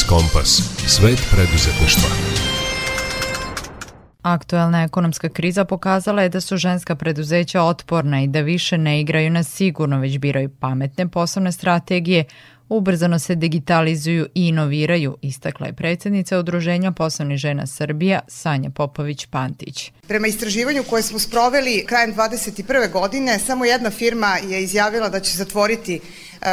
Biznis 0.00 0.08
Kompas. 0.08 0.62
Svet 0.86 1.18
preduzetništva. 1.32 2.08
Aktuelna 4.22 4.82
ekonomska 4.82 5.28
kriza 5.28 5.64
pokazala 5.64 6.22
je 6.22 6.28
da 6.28 6.40
su 6.40 6.56
ženska 6.56 6.94
preduzeća 6.94 7.62
otporna 7.62 8.22
i 8.22 8.26
da 8.26 8.40
više 8.40 8.78
ne 8.78 9.00
igraju 9.00 9.30
na 9.30 9.42
sigurno, 9.42 9.98
već 10.00 10.18
biraju 10.18 10.48
pametne 10.60 11.08
poslovne 11.08 11.52
strategije, 11.52 12.24
ubrzano 12.68 13.18
se 13.18 13.34
digitalizuju 13.34 14.26
i 14.34 14.48
inoviraju, 14.48 15.16
istakla 15.22 15.66
je 15.66 15.72
predsednica 15.72 16.38
Udruženja 16.38 16.92
poslovnih 16.92 17.38
žena 17.38 17.66
Srbija 17.66 18.20
Sanja 18.28 18.70
Popović-Pantić. 18.70 19.90
Prema 20.08 20.26
istraživanju 20.26 20.84
koje 20.90 21.02
smo 21.02 21.18
sproveli 21.18 21.84
krajem 21.86 22.14
21. 22.14 22.92
godine, 22.92 23.38
samo 23.38 23.64
jedna 23.64 23.90
firma 23.90 24.36
je 24.48 24.62
izjavila 24.62 25.08
da 25.08 25.20
će 25.20 25.36
zatvoriti 25.36 26.00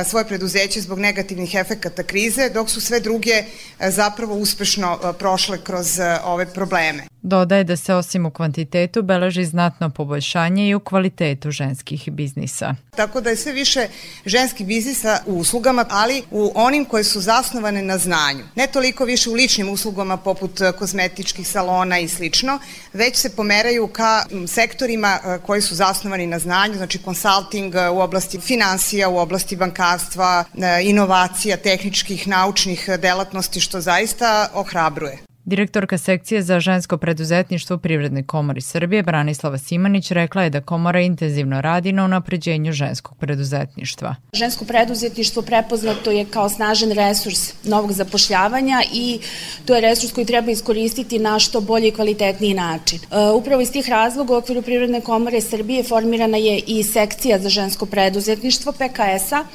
svoje 0.06 0.26
preduzeće 0.28 0.82
zbog 0.82 1.00
negativnih 1.00 1.56
efekata 1.56 2.04
krize, 2.04 2.50
dok 2.50 2.70
su 2.70 2.82
sve 2.82 3.00
druge 3.00 3.44
zapravo 3.80 4.36
uspešno 4.36 5.14
prošle 5.20 5.64
kroz 5.64 6.00
ove 6.24 6.46
probleme. 6.54 7.08
Dodaje 7.22 7.64
da 7.64 7.78
se 7.78 7.94
osim 7.94 8.26
u 8.26 8.32
kvantitetu 8.32 9.02
beleži 9.02 9.46
znatno 9.46 9.90
poboljšanje 9.90 10.70
i 10.70 10.76
u 10.76 10.80
kvalitetu 10.80 11.52
ženskih 11.52 12.10
biznisa. 12.12 12.76
Tako 12.96 13.22
da 13.22 13.30
je 13.30 13.36
sve 13.36 13.52
više 13.52 13.88
ženskih 14.26 14.68
biznisa 14.68 15.20
u 15.26 15.38
uslugama, 15.38 15.86
ali 15.90 16.24
u 16.32 16.52
onim 16.56 16.86
koje 16.86 17.04
su 17.04 17.22
zasnovane 17.22 17.82
na 17.82 17.98
znanju. 17.98 18.44
Ne 18.56 18.68
toliko 18.68 19.06
više 19.06 19.30
u 19.30 19.34
ličnim 19.34 19.70
uslugama 19.70 20.18
poput 20.18 20.62
kozmetičkih 20.80 21.48
salona 21.48 22.00
i 22.00 22.08
slično, 22.08 22.60
već 22.94 23.16
se 23.18 23.36
pomeraju 23.36 23.88
ka 23.88 24.26
sektorima 24.48 25.20
koji 25.46 25.62
su 25.62 25.76
zasnovani 25.76 26.28
na 26.28 26.40
znanju, 26.40 26.76
znači 26.76 26.98
konsulting 26.98 27.74
u 27.94 28.00
oblasti 28.00 28.40
financija, 28.40 29.10
u 29.10 29.18
oblasti 29.18 29.56
bankarstva, 29.56 30.44
inovacija, 30.84 31.58
tehničkih, 31.58 32.28
naučnih 32.28 32.90
delatnosti, 33.02 33.60
što 33.60 33.82
zaista 33.82 34.50
ohrabruje. 34.54 35.27
Direktorka 35.48 35.98
sekcije 35.98 36.42
za 36.42 36.60
žensko 36.60 36.98
preduzetništvo 36.98 37.76
u 37.76 37.80
Privrednoj 37.80 38.24
komori 38.24 38.62
Srbije 38.62 39.04
Branislava 39.04 39.58
Simanić 39.58 40.12
rekla 40.12 40.44
je 40.44 40.50
da 40.50 40.62
komora 40.62 41.02
intenzivno 41.02 41.62
radi 41.62 41.92
na 41.92 42.06
unapređenju 42.06 42.72
ženskog 42.72 43.18
preduzetništva. 43.18 44.16
Žensko 44.34 44.66
preduzetništvo 44.66 45.42
prepoznato 45.42 46.12
je 46.12 46.26
kao 46.26 46.50
snažan 46.50 46.92
resurs 46.92 47.54
novog 47.64 47.92
zapošljavanja 47.92 48.82
i 48.94 49.20
to 49.66 49.76
je 49.76 49.82
resurs 49.82 50.14
koji 50.14 50.26
treba 50.26 50.52
iskoristiti 50.52 51.20
na 51.20 51.40
što 51.40 51.62
bolji 51.62 51.88
i 51.88 51.92
kvalitetniji 51.92 52.54
način. 52.54 53.00
E, 53.00 53.32
upravo 53.32 53.62
iz 53.62 53.72
tih 53.72 53.90
razloga 53.90 54.34
u 54.34 54.38
okviru 54.38 54.62
Privredne 54.62 55.02
komore 55.02 55.42
Srbije 55.42 55.84
formirana 55.84 56.38
je 56.38 56.60
i 56.68 56.84
sekcija 56.84 57.40
za 57.40 57.50
žensko 57.50 57.86
preduzetništvo 57.86 58.72
PKS-a 58.72 59.46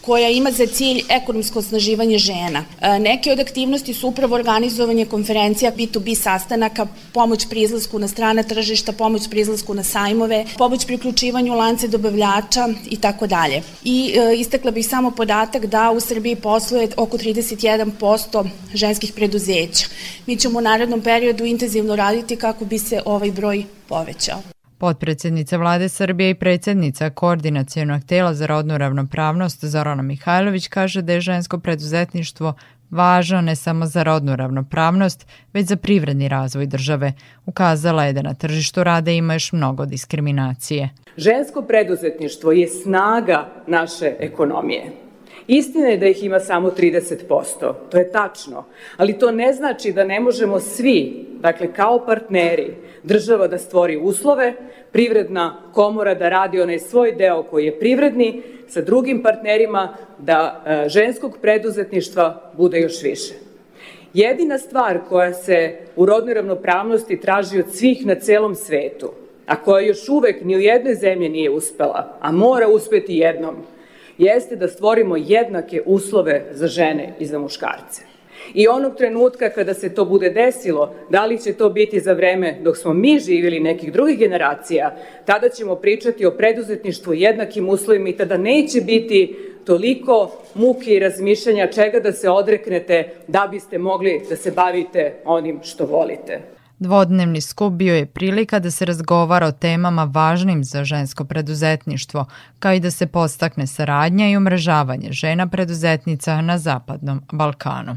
koja 0.00 0.28
ima 0.28 0.50
za 0.50 0.66
cilj 0.66 1.02
ekonomsko 1.08 1.58
osnaživanje 1.58 2.18
žena. 2.18 2.64
E, 2.80 2.98
neke 2.98 3.32
od 3.32 3.40
aktivnosti 3.40 3.94
su 3.94 4.08
upravo 4.08 4.34
organizovanje 4.34 5.04
konferencija 5.04 5.72
B2B 5.76 6.14
sastanaka, 6.14 6.86
pomoć 7.12 7.46
pri 7.50 7.62
izlasku 7.62 7.98
na 7.98 8.08
strane 8.08 8.42
tržišta, 8.42 8.92
pomoć 8.92 9.28
pri 9.30 9.40
izlasku 9.40 9.74
na 9.74 9.82
sajmove, 9.82 10.44
pomoć 10.58 10.86
pri 10.86 10.94
uključivanju 10.94 11.54
lance 11.54 11.88
dobavljača 11.88 12.68
i 12.90 12.96
tako 12.96 13.26
dalje. 13.26 13.62
I 13.84 14.14
e, 14.16 14.36
istakla 14.36 14.70
bih 14.70 14.86
samo 14.86 15.10
podatak 15.10 15.66
da 15.66 15.90
u 15.90 16.00
Srbiji 16.00 16.36
posluje 16.36 16.88
oko 16.96 17.18
31% 17.18 18.48
ženskih 18.74 19.12
preduzeća. 19.12 19.86
Mi 20.26 20.36
ćemo 20.36 20.58
u 20.58 20.62
narednom 20.62 21.00
periodu 21.00 21.44
intenzivno 21.44 21.96
raditi 21.96 22.36
kako 22.36 22.64
bi 22.64 22.78
se 22.78 23.02
ovaj 23.04 23.30
broj 23.30 23.64
povećao. 23.88 24.59
Potpredsednica 24.80 25.56
vlade 25.56 25.88
Srbije 25.88 26.30
i 26.30 26.34
predsednica 26.34 27.10
Koordinacijenog 27.10 28.04
tela 28.04 28.34
za 28.34 28.46
rodnu 28.46 28.78
ravnopravnost 28.78 29.64
Zorana 29.64 30.02
Mihajlović 30.02 30.68
kaže 30.68 31.02
da 31.02 31.12
je 31.12 31.20
žensko 31.20 31.58
preduzetništvo 31.58 32.54
važno 32.90 33.40
ne 33.40 33.56
samo 33.56 33.86
za 33.86 34.02
rodnu 34.02 34.36
ravnopravnost, 34.36 35.26
već 35.52 35.66
za 35.66 35.76
privredni 35.76 36.28
razvoj 36.28 36.66
države. 36.66 37.12
Ukazala 37.46 38.04
je 38.04 38.12
da 38.12 38.22
na 38.22 38.34
tržištu 38.34 38.84
rada 38.84 39.10
ima 39.10 39.32
još 39.32 39.52
mnogo 39.52 39.86
diskriminacije. 39.86 40.88
Žensko 41.16 41.62
preduzetništvo 41.62 42.52
je 42.52 42.68
snaga 42.68 43.48
naše 43.66 44.16
ekonomije. 44.20 45.09
Istina 45.46 45.88
je 45.88 45.96
da 45.96 46.06
ih 46.06 46.24
ima 46.24 46.40
samo 46.40 46.70
30%, 46.70 47.72
to 47.90 47.98
je 47.98 48.12
tačno, 48.12 48.64
ali 48.96 49.18
to 49.18 49.30
ne 49.30 49.52
znači 49.52 49.92
da 49.92 50.04
ne 50.04 50.20
možemo 50.20 50.60
svi, 50.60 51.26
dakle 51.40 51.72
kao 51.72 52.06
partneri, 52.06 52.74
država 53.02 53.48
da 53.48 53.58
stvori 53.58 53.96
uslove, 53.96 54.54
privredna 54.92 55.62
komora 55.72 56.14
da 56.14 56.28
radi 56.28 56.60
onaj 56.60 56.78
svoj 56.78 57.12
deo 57.12 57.42
koji 57.42 57.64
je 57.64 57.78
privredni, 57.78 58.42
sa 58.68 58.80
drugim 58.80 59.22
partnerima 59.22 59.96
da 60.18 60.64
e, 60.66 60.88
ženskog 60.88 61.38
preduzetništva 61.42 62.52
bude 62.56 62.80
još 62.80 63.02
više. 63.02 63.34
Jedina 64.14 64.58
stvar 64.58 64.98
koja 65.08 65.34
se 65.34 65.78
u 65.96 66.06
rodnoj 66.06 66.34
ravnopravnosti 66.34 67.20
traži 67.20 67.58
od 67.58 67.74
svih 67.74 68.06
na 68.06 68.14
celom 68.14 68.54
svetu, 68.54 69.10
a 69.46 69.56
koja 69.56 69.86
još 69.86 70.08
uvek 70.08 70.44
ni 70.44 70.56
u 70.56 70.60
jednoj 70.60 70.94
zemlji 70.94 71.28
nije 71.28 71.50
uspela, 71.50 72.18
a 72.20 72.32
mora 72.32 72.68
uspeti 72.68 73.16
jednom, 73.16 73.56
jeste 74.20 74.56
da 74.56 74.68
stvorimo 74.68 75.16
jednake 75.16 75.82
uslove 75.86 76.44
za 76.50 76.66
žene 76.66 77.14
i 77.18 77.26
za 77.26 77.38
muškarce. 77.38 78.02
I 78.54 78.68
onog 78.68 78.96
trenutka 78.96 79.50
kada 79.50 79.74
se 79.74 79.94
to 79.94 80.04
bude 80.04 80.30
desilo, 80.30 80.94
da 81.10 81.26
li 81.26 81.38
će 81.38 81.52
to 81.52 81.70
biti 81.70 82.00
za 82.00 82.12
vreme 82.12 82.58
dok 82.62 82.76
smo 82.76 82.92
mi 82.92 83.18
živjeli 83.18 83.60
nekih 83.60 83.92
drugih 83.92 84.18
generacija, 84.18 84.96
tada 85.24 85.48
ćemo 85.48 85.76
pričati 85.76 86.26
o 86.26 86.30
preduzetništvu 86.30 87.14
jednakim 87.14 87.68
uslovima 87.68 88.08
i 88.08 88.16
tada 88.16 88.36
neće 88.36 88.80
biti 88.80 89.36
toliko 89.64 90.30
muke 90.54 90.94
i 90.94 90.98
razmišljanja 90.98 91.66
čega 91.66 92.00
da 92.00 92.12
se 92.12 92.30
odreknete 92.30 93.08
da 93.28 93.48
biste 93.50 93.78
mogli 93.78 94.22
da 94.28 94.36
se 94.36 94.50
bavite 94.50 95.14
onim 95.24 95.60
što 95.62 95.86
volite. 95.86 96.59
Dvodnevni 96.80 97.40
skup 97.40 97.72
bio 97.72 97.94
je 97.94 98.06
prilika 98.06 98.58
da 98.58 98.70
se 98.70 98.84
razgovara 98.84 99.46
o 99.46 99.52
temama 99.52 100.04
važnim 100.04 100.64
za 100.64 100.84
žensko 100.84 101.24
preduzetništvo, 101.24 102.26
kao 102.58 102.72
i 102.72 102.80
da 102.80 102.90
se 102.90 103.06
postakne 103.06 103.66
saradnja 103.66 104.28
i 104.28 104.36
umrežavanje 104.36 105.12
žena 105.12 105.46
preduzetnica 105.46 106.40
na 106.40 106.58
Zapadnom 106.58 107.22
Balkanu. 107.32 107.96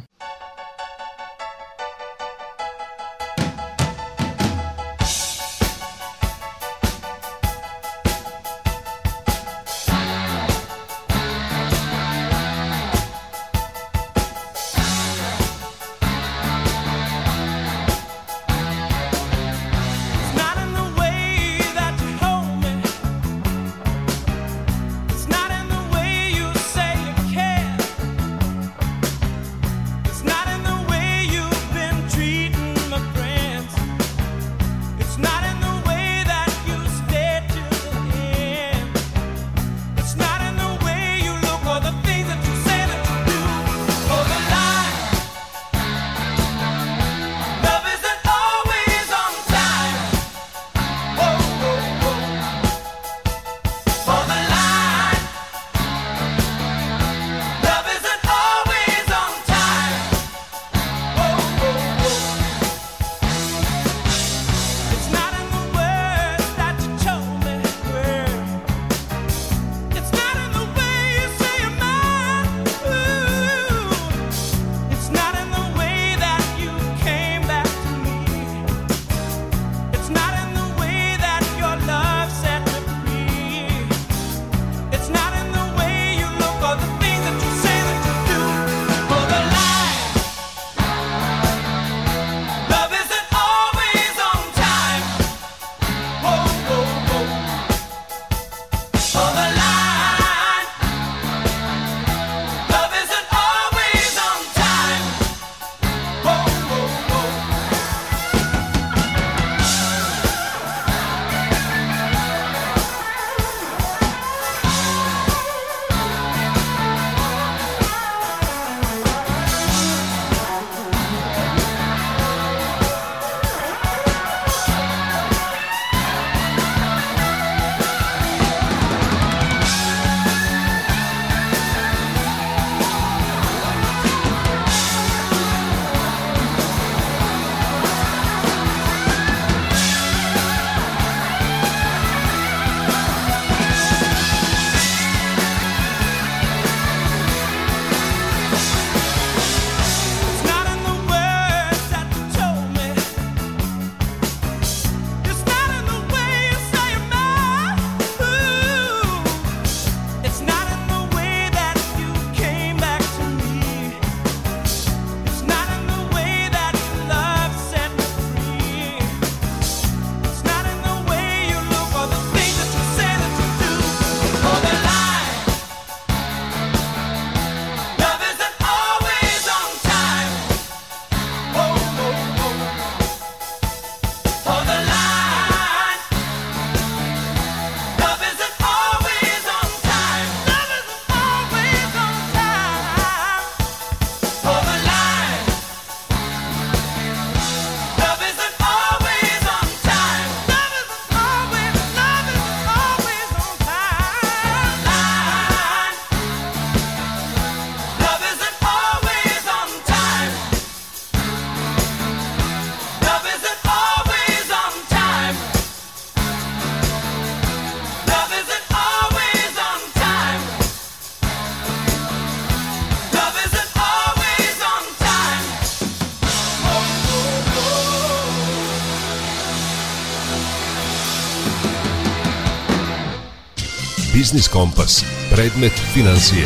Biznis 234.34 234.54
Kompas. 234.58 234.93
Predmet 235.34 235.76
financije. 235.96 236.46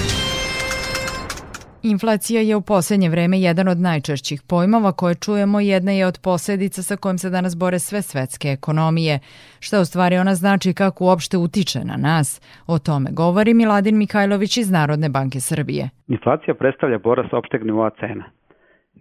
Inflacija 1.93 2.41
je 2.41 2.55
u 2.55 2.61
posljednje 2.61 3.09
vreme 3.09 3.37
jedan 3.39 3.67
od 3.67 3.79
najčešćih 3.87 4.39
pojmova 4.49 4.91
koje 4.91 5.15
čujemo 5.15 5.57
i 5.61 5.67
jedna 5.67 5.91
je 5.91 6.07
od 6.07 6.17
posljedica 6.23 6.81
sa 6.89 6.95
kojim 7.01 7.17
se 7.17 7.29
danas 7.29 7.53
bore 7.63 7.79
sve 7.79 8.01
svetske 8.01 8.47
ekonomije. 8.57 9.19
Šta 9.65 9.75
u 9.81 9.85
stvari 9.85 10.15
ona 10.17 10.35
znači 10.35 10.69
i 10.69 10.77
kako 10.81 10.99
uopšte 11.05 11.37
utiče 11.37 11.79
na 11.91 11.97
nas? 12.07 12.27
O 12.73 12.79
tome 12.87 13.09
govori 13.21 13.53
Miladin 13.53 13.97
Mihajlović 13.97 14.57
iz 14.57 14.69
Narodne 14.71 15.09
banke 15.09 15.39
Srbije. 15.39 15.89
Inflacija 16.07 16.53
predstavlja 16.61 16.99
porast 16.99 17.33
opšteg 17.33 17.61
nivoa 17.65 17.91
cena. 17.99 18.25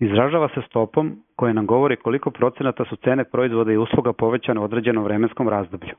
Izražava 0.06 0.48
se 0.54 0.60
stopom 0.68 1.06
koja 1.36 1.52
nam 1.52 1.66
govori 1.66 1.96
koliko 1.96 2.30
procenata 2.30 2.84
su 2.88 2.96
cene 3.04 3.24
proizvoda 3.24 3.72
i 3.72 3.82
usluga 3.86 4.12
povećane 4.12 4.60
u 4.60 4.64
određenom 4.64 5.04
vremenskom 5.04 5.48
razdoblju. 5.48 5.94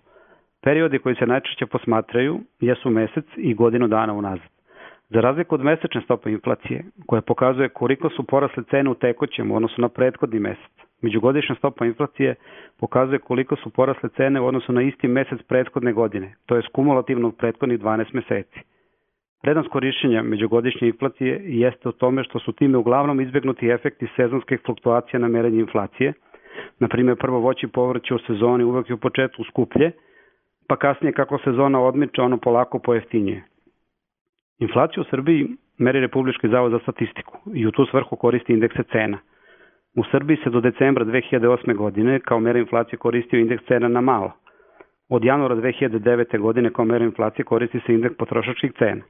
Periodi 0.63 0.99
koji 0.99 1.15
se 1.15 1.25
najčešće 1.25 1.65
posmatraju 1.65 2.39
jesu 2.59 2.89
mesec 2.89 3.25
i 3.37 3.53
godinu 3.53 3.87
dana 3.87 4.13
unazad. 4.13 4.49
Za 5.09 5.21
razliku 5.21 5.55
od 5.55 5.63
mesečne 5.63 6.01
stope 6.01 6.31
inflacije, 6.31 6.83
koja 7.05 7.21
pokazuje 7.21 7.69
koliko 7.69 8.09
su 8.09 8.23
porasle 8.23 8.63
cene 8.69 8.89
u 8.89 8.95
tekućem 8.95 9.51
u 9.51 9.55
odnosu 9.55 9.81
na 9.81 9.89
prethodni 9.89 10.39
mesec, 10.39 10.71
međugodišnja 11.01 11.55
stopa 11.55 11.85
inflacije 11.85 12.35
pokazuje 12.79 13.19
koliko 13.19 13.55
su 13.55 13.69
porasle 13.69 14.09
cene 14.09 14.41
u 14.41 14.45
odnosu 14.45 14.73
na 14.73 14.81
isti 14.81 15.07
mesec 15.07 15.41
prethodne 15.47 15.93
godine, 15.93 16.35
to 16.45 16.55
je 16.55 16.61
kumulativno 16.73 17.31
prethodnih 17.31 17.79
12 17.79 18.13
meseci. 18.13 18.59
Prednost 19.41 19.69
korišćenja 19.69 20.21
međugodišnje 20.23 20.87
inflacije 20.87 21.41
jeste 21.43 21.89
u 21.89 21.91
tome 21.91 22.23
što 22.23 22.39
su 22.39 22.51
time 22.51 22.77
uglavnom 22.77 23.21
izbjegnuti 23.21 23.69
efekti 23.69 24.07
sezonskih 24.15 24.59
fluktuacija 24.65 25.19
na 25.19 25.27
merenje 25.27 25.59
inflacije, 25.59 26.13
na 26.79 26.87
primjer 26.87 27.17
prvo 27.17 27.39
voće 27.39 27.67
i 27.67 27.69
povrće 27.69 28.13
u 28.13 28.19
sezoni 28.19 28.63
uvek 28.63 28.89
je 28.89 28.93
u 28.93 28.97
početku 28.97 29.43
skuplje, 29.43 29.91
pa 30.67 30.75
kasnije 30.75 31.13
kako 31.13 31.37
sezona 31.37 31.81
odmiče 31.81 32.21
ono 32.21 32.37
polako 32.37 32.79
pojeftinjuje. 32.79 33.43
Inflaciju 34.59 35.01
u 35.01 35.09
Srbiji 35.09 35.47
meri 35.77 35.99
Republički 35.99 36.49
zavod 36.49 36.71
za 36.71 36.79
statistiku 36.79 37.37
i 37.53 37.67
u 37.67 37.71
tu 37.71 37.85
svrhu 37.85 38.15
koristi 38.15 38.53
indekse 38.53 38.83
cena. 38.91 39.17
U 39.95 40.03
Srbiji 40.11 40.37
se 40.43 40.49
do 40.49 40.61
decembra 40.61 41.05
2008. 41.05 41.75
godine 41.75 42.19
kao 42.19 42.39
mera 42.39 42.59
inflacije 42.59 42.99
koristio 42.99 43.39
indeks 43.39 43.63
cena 43.67 43.87
na 43.87 44.01
malo. 44.01 44.31
Od 45.09 45.23
januara 45.23 45.55
2009. 45.55 46.39
godine 46.39 46.73
kao 46.73 46.85
mera 46.85 47.05
inflacije 47.05 47.45
koristi 47.45 47.79
se 47.85 47.93
indeks 47.93 48.17
potrošačkih 48.17 48.71
cena. 48.79 49.01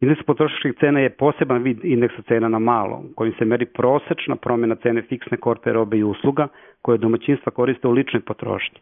Indeks 0.00 0.22
potrošačkih 0.22 0.72
cena 0.80 1.00
je 1.00 1.10
poseban 1.10 1.62
vid 1.62 1.84
indeksa 1.84 2.22
cena 2.28 2.48
na 2.48 2.58
malo, 2.58 3.02
kojim 3.14 3.34
se 3.38 3.44
meri 3.44 3.66
prosečna 3.66 4.36
promjena 4.36 4.74
cene 4.74 5.02
fiksne 5.02 5.36
korpe 5.36 5.72
robe 5.72 5.98
i 5.98 6.04
usluga 6.04 6.48
koje 6.82 6.98
domaćinstva 6.98 7.52
koriste 7.52 7.88
u 7.88 7.90
ličnoj 7.90 8.22
potrošnji. 8.22 8.80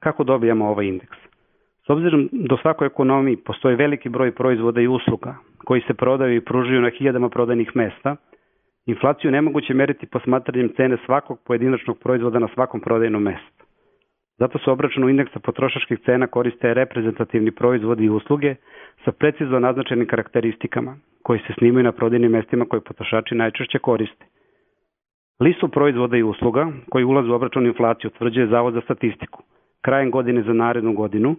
Kako 0.00 0.24
dobijamo 0.24 0.68
ovaj 0.68 0.86
indeks? 0.86 1.16
S 1.86 1.90
obzirom 1.90 2.28
da 2.32 2.54
u 2.54 2.58
svakoj 2.58 2.86
ekonomiji 2.86 3.36
postoji 3.36 3.76
veliki 3.76 4.08
broj 4.08 4.34
proizvoda 4.34 4.80
i 4.80 4.88
usluga 4.88 5.34
koji 5.64 5.80
se 5.80 5.94
prodaju 5.94 6.36
i 6.36 6.44
pružuju 6.44 6.80
na 6.80 6.90
hiljadama 6.90 7.28
prodajnih 7.28 7.70
mesta, 7.74 8.16
inflaciju 8.86 9.30
nemoguće 9.30 9.74
meriti 9.74 10.06
posmatranjem 10.06 10.72
cene 10.76 10.96
svakog 11.04 11.38
pojedinačnog 11.44 11.98
proizvoda 11.98 12.38
na 12.38 12.48
svakom 12.54 12.80
prodajnom 12.80 13.22
mestu. 13.22 13.64
Zato 14.38 14.58
se 14.58 14.70
obračunu 14.70 15.08
indeksa 15.08 15.38
potrošačkih 15.38 15.98
cena 16.04 16.26
koriste 16.26 16.74
reprezentativni 16.74 17.50
proizvodi 17.50 18.04
i 18.04 18.10
usluge 18.10 18.54
sa 19.04 19.12
precizno 19.12 19.58
naznačenim 19.58 20.06
karakteristikama 20.06 20.96
koji 21.22 21.38
se 21.38 21.52
snimaju 21.58 21.84
na 21.84 21.92
prodajnim 21.92 22.30
mestima 22.30 22.64
koje 22.64 22.80
potrošači 22.80 23.34
najčešće 23.34 23.78
koriste. 23.78 24.24
Listu 25.40 25.68
proizvoda 25.68 26.16
i 26.16 26.22
usluga 26.22 26.72
koji 26.90 27.04
ulaze 27.04 27.28
u 27.28 27.34
obračun 27.34 27.66
inflaciju 27.66 28.10
utvrđuje 28.14 28.46
Zavod 28.46 28.74
za 28.74 28.80
statistiku 28.80 29.42
krajem 29.86 30.10
godine 30.10 30.42
za 30.42 30.52
narednu 30.52 30.92
godinu, 30.92 31.36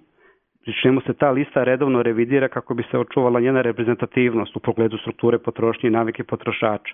pri 0.64 0.74
čemu 0.82 1.02
se 1.02 1.14
ta 1.14 1.32
lista 1.32 1.64
redovno 1.64 2.04
revidira 2.04 2.48
kako 2.48 2.74
bi 2.74 2.84
se 2.92 2.98
očuvala 2.98 3.40
njena 3.40 3.62
reprezentativnost 3.62 4.56
u 4.56 4.60
pogledu 4.60 4.98
strukture 4.98 5.38
potrošnje 5.38 5.88
i 5.88 5.92
navike 5.92 6.24
potrošača. 6.24 6.94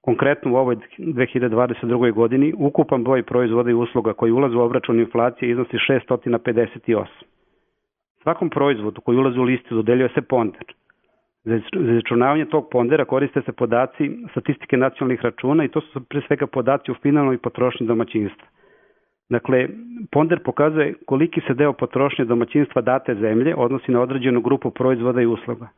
Konkretno 0.00 0.52
u 0.52 0.56
ovoj 0.56 0.76
2022. 0.98 2.12
godini 2.12 2.52
ukupan 2.58 3.04
broj 3.04 3.22
proizvoda 3.22 3.70
i 3.70 3.74
usluga 3.74 4.12
koji 4.12 4.32
ulaze 4.32 4.56
u 4.56 4.60
obračun 4.60 5.00
inflacije 5.00 5.50
iznosi 5.50 5.76
658. 5.76 7.04
Svakom 8.22 8.50
proizvodu 8.50 9.00
koji 9.00 9.18
ulazi 9.18 9.38
u 9.38 9.42
listu 9.42 9.74
dodeljuje 9.74 10.08
se 10.14 10.22
ponder. 10.22 10.74
Za 11.44 11.60
izračunavanje 11.90 12.44
tog 12.44 12.68
pondera 12.70 13.04
koriste 13.04 13.42
se 13.42 13.52
podaci 13.52 14.10
statistike 14.30 14.76
nacionalnih 14.76 15.20
računa 15.22 15.64
i 15.64 15.68
to 15.68 15.80
su 15.80 16.04
pre 16.04 16.20
svega 16.26 16.46
podaci 16.46 16.90
u 16.90 16.94
finalnoj 17.02 17.38
potrošnji 17.38 17.86
domaćinstva. 17.86 18.46
Dakle, 19.30 19.68
ponder 20.10 20.42
pokazuje 20.42 20.94
koliki 21.06 21.40
se 21.46 21.54
deo 21.54 21.72
potrošnje 21.72 22.24
domaćinstva 22.24 22.82
date 22.82 23.14
zemlje 23.14 23.54
odnosi 23.56 23.92
na 23.92 24.00
određenu 24.00 24.40
grupu 24.40 24.70
proizvoda 24.70 25.22
i 25.22 25.26
usluga. 25.26 25.68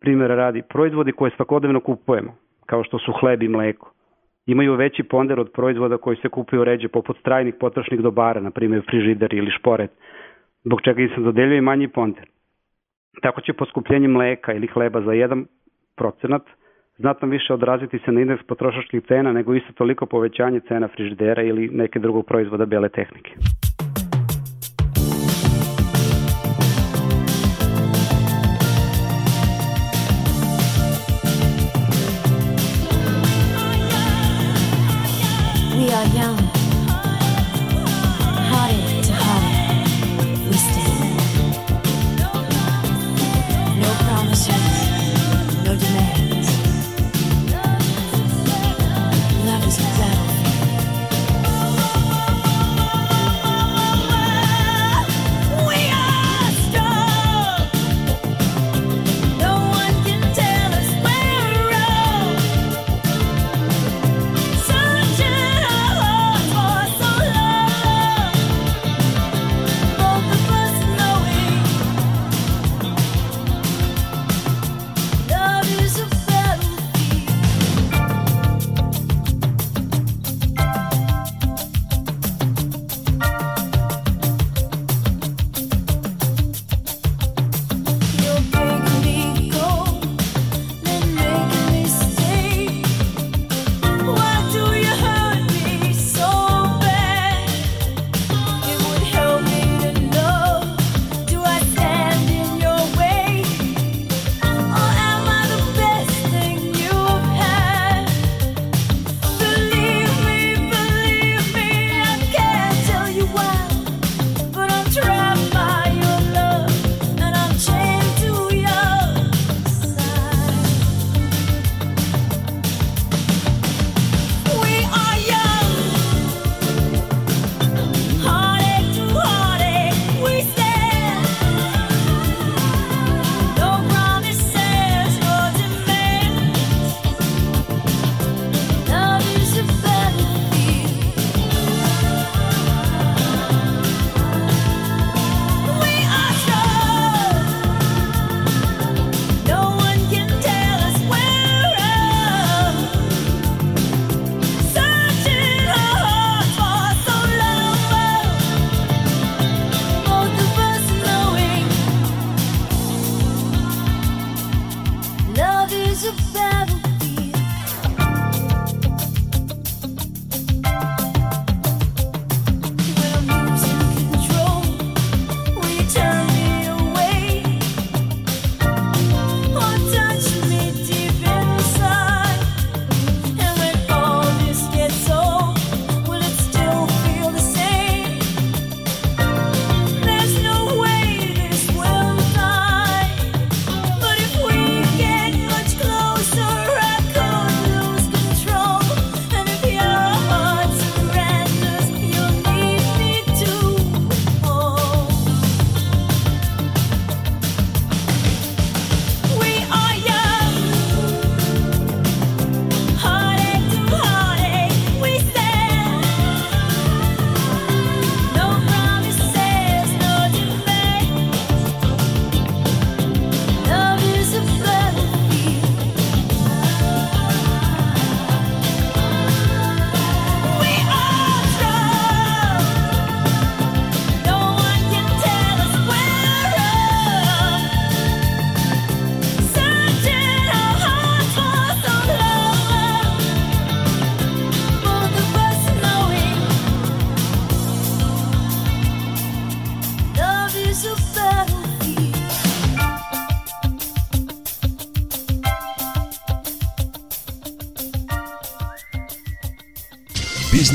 Primjera 0.00 0.34
radi, 0.34 0.62
proizvodi 0.62 1.12
koje 1.12 1.30
svakodnevno 1.36 1.80
kupujemo, 1.80 2.34
kao 2.66 2.84
što 2.84 2.98
su 2.98 3.12
hleb 3.12 3.42
i 3.42 3.48
mleko, 3.48 3.92
imaju 4.46 4.74
veći 4.74 5.02
ponder 5.02 5.40
od 5.40 5.50
proizvoda 5.52 5.96
koji 5.96 6.16
se 6.16 6.28
kupuju 6.28 6.64
ređe 6.64 6.88
poput 6.88 7.18
strajnih 7.20 7.54
potrošnih 7.60 8.00
dobara, 8.00 8.40
na 8.40 8.50
primjer 8.50 8.82
frižider 8.90 9.34
ili 9.34 9.50
šporet, 9.50 9.90
zbog 10.64 10.80
čega 10.82 11.02
im 11.02 11.08
se 11.08 11.20
dodeljuje 11.20 11.60
manji 11.60 11.88
ponder. 11.88 12.28
Tako 13.22 13.40
će 13.40 13.52
poskupljenje 13.52 14.08
mleka 14.08 14.52
ili 14.52 14.66
hleba 14.66 15.00
za 15.00 15.10
1 15.10 15.44
procenat 15.96 16.42
znatno 16.98 17.28
više 17.28 17.54
odraziti 17.54 17.98
se 18.04 18.12
na 18.12 18.20
indeks 18.20 18.42
potrošačkih 18.42 19.02
cena 19.08 19.32
nego 19.32 19.54
isto 19.54 19.72
toliko 19.72 20.06
povećanje 20.06 20.60
cena 20.68 20.88
frižidera 20.88 21.42
ili 21.42 21.68
neke 21.68 21.98
drugog 21.98 22.26
proizvoda 22.26 22.66
bele 22.66 22.88
tehnike. 22.88 23.34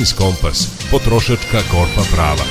Biznis 0.03 0.19
Kompas, 0.23 0.59
potrošačka 0.91 1.59
korpa 1.73 2.03
prava. 2.13 2.45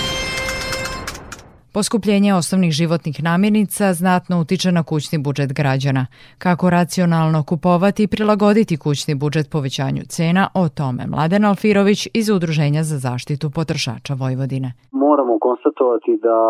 Poskupljenje 1.77 2.31
osnovnih 2.41 2.73
životnih 2.81 3.17
namirnica 3.29 3.85
znatno 4.01 4.35
utiče 4.43 4.71
na 4.79 4.83
kućni 4.91 5.17
budžet 5.27 5.51
građana. 5.61 6.05
Kako 6.45 6.65
racionalno 6.79 7.41
kupovati 7.51 8.01
i 8.03 8.11
prilagoditi 8.15 8.81
kućni 8.85 9.15
budžet 9.23 9.47
povećanju 9.55 10.03
cena, 10.17 10.45
o 10.63 10.65
tome 10.79 11.03
Mladen 11.15 11.45
Alfirović 11.51 12.01
iz 12.21 12.27
Udruženja 12.37 12.83
za 12.91 12.97
zaštitu 13.07 13.47
potrošača 13.59 14.13
Vojvodine. 14.23 14.69
Moramo 15.05 15.35
konstatovati 15.47 16.13
da, 16.27 16.41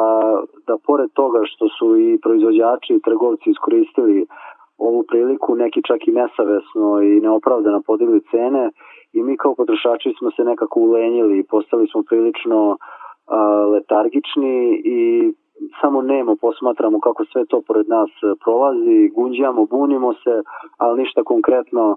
da 0.69 0.75
pored 0.87 1.11
toga 1.21 1.41
što 1.51 1.65
su 1.77 1.87
i 2.07 2.09
proizvođači 2.25 2.91
i 2.95 3.05
trgovci 3.07 3.47
iskoristili 3.55 4.17
ovu 4.89 5.01
priliku, 5.11 5.51
neki 5.65 5.81
čak 5.89 6.01
i 6.09 6.17
nesavesno 6.21 6.87
i 7.09 7.11
neopravdano 7.25 7.81
podigli 7.89 8.21
cene 8.31 8.65
i 9.13 9.23
mi 9.23 9.37
kao 9.37 9.55
potrošači 9.55 10.15
smo 10.19 10.31
se 10.31 10.45
nekako 10.45 10.81
ulenjili 10.81 11.39
i 11.39 11.47
postali 11.51 11.89
smo 11.89 12.03
prilično 12.03 12.77
letargični 13.73 14.83
i 14.85 15.33
samo 15.81 16.03
nemo 16.03 16.37
posmatramo 16.41 17.01
kako 17.01 17.25
sve 17.25 17.47
to 17.47 17.61
pored 17.67 17.89
nas 17.89 18.11
prolazi, 18.45 19.11
gunđamo, 19.15 19.67
bunimo 19.67 20.13
se, 20.13 20.43
ali 20.77 21.01
ništa 21.03 21.23
konkretno 21.25 21.97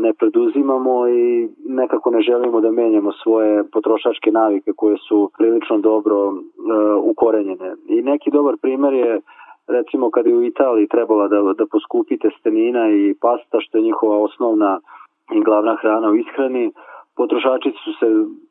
ne 0.00 0.12
preduzimamo 0.12 1.08
i 1.08 1.48
nekako 1.66 2.10
ne 2.10 2.20
želimo 2.20 2.60
da 2.60 2.70
menjamo 2.70 3.12
svoje 3.12 3.64
potrošačke 3.72 4.30
navike 4.32 4.72
koje 4.76 4.96
su 5.08 5.30
prilično 5.38 5.78
dobro 5.78 6.34
ukorenjene. 7.02 7.74
I 7.86 8.02
neki 8.02 8.30
dobar 8.30 8.54
primer 8.62 8.92
je 8.92 9.20
recimo 9.68 10.10
kad 10.10 10.26
je 10.26 10.36
u 10.36 10.44
Italiji 10.44 10.88
trebala 10.88 11.28
da, 11.28 11.36
da 11.58 11.66
poskupite 11.70 12.30
stenina 12.40 12.90
i 12.90 13.14
pasta 13.20 13.60
što 13.60 13.78
je 13.78 13.84
njihova 13.84 14.18
osnovna 14.18 14.80
glavna 15.44 15.76
hrana 15.80 16.10
u 16.10 16.14
ishrani, 16.14 16.72
potrošači 17.16 17.70
su 17.84 17.92
se 18.00 18.06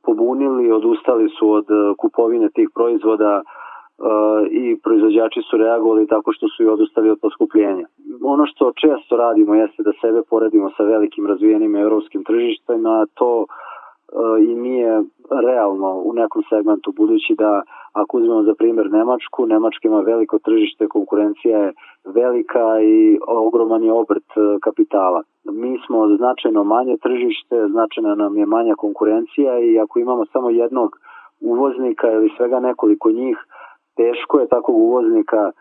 pobunili, 0.06 0.72
odustali 0.72 1.30
su 1.30 1.52
od 1.52 1.68
e, 1.72 1.94
kupovine 1.98 2.50
tih 2.50 2.70
proizvoda 2.76 3.42
e, 3.42 3.44
i 4.52 4.80
proizvođači 4.84 5.42
su 5.50 5.58
reagovali 5.58 6.08
tako 6.08 6.34
što 6.34 6.48
su 6.48 6.64
i 6.64 6.74
odustali 6.76 7.10
od 7.10 7.20
poskupljenja. 7.22 7.86
Ono 8.24 8.46
što 8.46 8.72
često 8.82 9.18
radimo 9.18 9.56
jeste 9.56 9.84
da 9.84 9.92
sebe 10.02 10.22
poredimo 10.30 10.70
sa 10.78 10.84
velikim 10.84 11.28
razvijenim 11.28 11.76
evropskim 11.76 12.24
tržištima, 12.24 13.06
to 13.14 13.46
e, 13.46 13.77
i 14.50 14.56
nije 14.56 15.04
realno 15.44 16.02
u 16.06 16.14
nekom 16.14 16.44
segmentu, 16.50 16.92
budući 16.92 17.36
da 17.38 17.62
ako 17.94 18.18
uzmemo 18.18 18.44
za 18.44 18.54
primjer 18.56 18.92
Nemačku, 18.92 19.46
Nemačka 19.46 19.88
ima 19.88 20.00
veliko 20.00 20.40
tržište, 20.40 20.88
konkurencija 20.88 21.60
je 21.60 21.74
velika 22.06 22.82
i 22.82 23.20
ogroman 23.28 23.84
je 23.84 23.92
obrt 23.92 24.30
kapitala 24.62 25.24
mi 25.52 25.80
smo 25.86 26.18
značajno 26.18 26.64
manje 26.64 26.98
tržište, 26.98 27.68
značajna 27.72 28.16
nam 28.16 28.38
je 28.38 28.46
manja 28.46 28.76
konkurencija 28.76 29.60
i 29.60 29.80
ako 29.80 30.00
imamo 30.00 30.26
samo 30.26 30.50
jednog 30.50 31.00
uvoznika 31.42 32.12
ili 32.12 32.34
svega 32.38 32.60
nekoliko 32.60 33.12
njih, 33.12 33.38
teško 33.96 34.40
je 34.40 34.48
takvog 34.48 34.78
uvoznika 34.78 35.52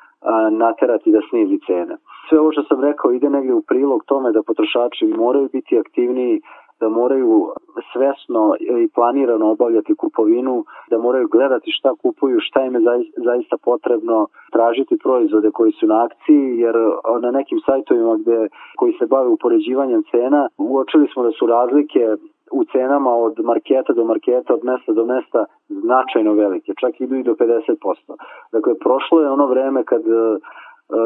naterati 0.50 1.10
da 1.10 1.20
snizi 1.30 1.58
cene. 1.66 1.96
Sve 2.28 2.40
ovo 2.40 2.52
što 2.52 2.62
sam 2.62 2.80
rekao 2.80 3.12
ide 3.12 3.30
negdje 3.30 3.54
u 3.54 3.62
prilog 3.62 4.04
tome 4.06 4.32
da 4.32 4.42
potrošači 4.42 5.06
moraju 5.06 5.48
biti 5.52 5.78
aktivniji 5.78 6.40
da 6.80 6.88
moraju 6.88 7.52
svesno 7.92 8.54
i 8.60 8.88
planirano 8.94 9.50
obavljati 9.50 9.94
kupovinu, 9.94 10.64
da 10.90 10.98
moraju 10.98 11.28
gledati 11.28 11.70
šta 11.78 11.90
kupuju, 12.02 12.36
šta 12.40 12.64
im 12.64 12.74
je 12.74 12.80
zaista 13.16 13.56
potrebno, 13.64 14.26
tražiti 14.52 14.98
proizvode 15.02 15.50
koji 15.50 15.72
su 15.72 15.86
na 15.86 16.04
akciji, 16.04 16.58
jer 16.58 16.74
na 17.22 17.30
nekim 17.30 17.58
sajtovima 17.66 18.16
gde, 18.16 18.48
koji 18.76 18.92
se 18.92 19.06
bave 19.06 19.28
upoređivanjem 19.28 20.02
cena, 20.10 20.48
uočili 20.58 21.08
smo 21.12 21.22
da 21.22 21.30
su 21.30 21.46
razlike 21.46 22.16
u 22.52 22.64
cenama 22.64 23.10
od 23.14 23.34
marketa 23.44 23.92
do 23.92 24.04
marketa, 24.04 24.54
od 24.54 24.64
mesta 24.64 24.92
do 24.92 25.04
mesta 25.04 25.44
značajno 25.68 26.32
velike, 26.32 26.72
čak 26.80 27.00
idu 27.00 27.14
i 27.16 27.22
do 27.22 27.34
50%. 27.34 27.76
Dakle, 28.52 28.74
prošlo 28.84 29.20
je 29.20 29.30
ono 29.30 29.46
vreme 29.46 29.84
kad 29.84 30.02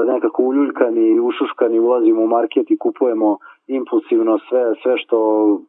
nekako 0.06 0.42
uljuljkani 0.42 1.08
i 1.08 1.20
ušuškani 1.20 1.78
ulazimo 1.78 2.22
u 2.22 2.26
market 2.26 2.70
i 2.70 2.78
kupujemo 2.78 3.38
impulsivno 3.78 4.38
sve, 4.48 4.64
sve 4.82 4.98
što 4.98 5.18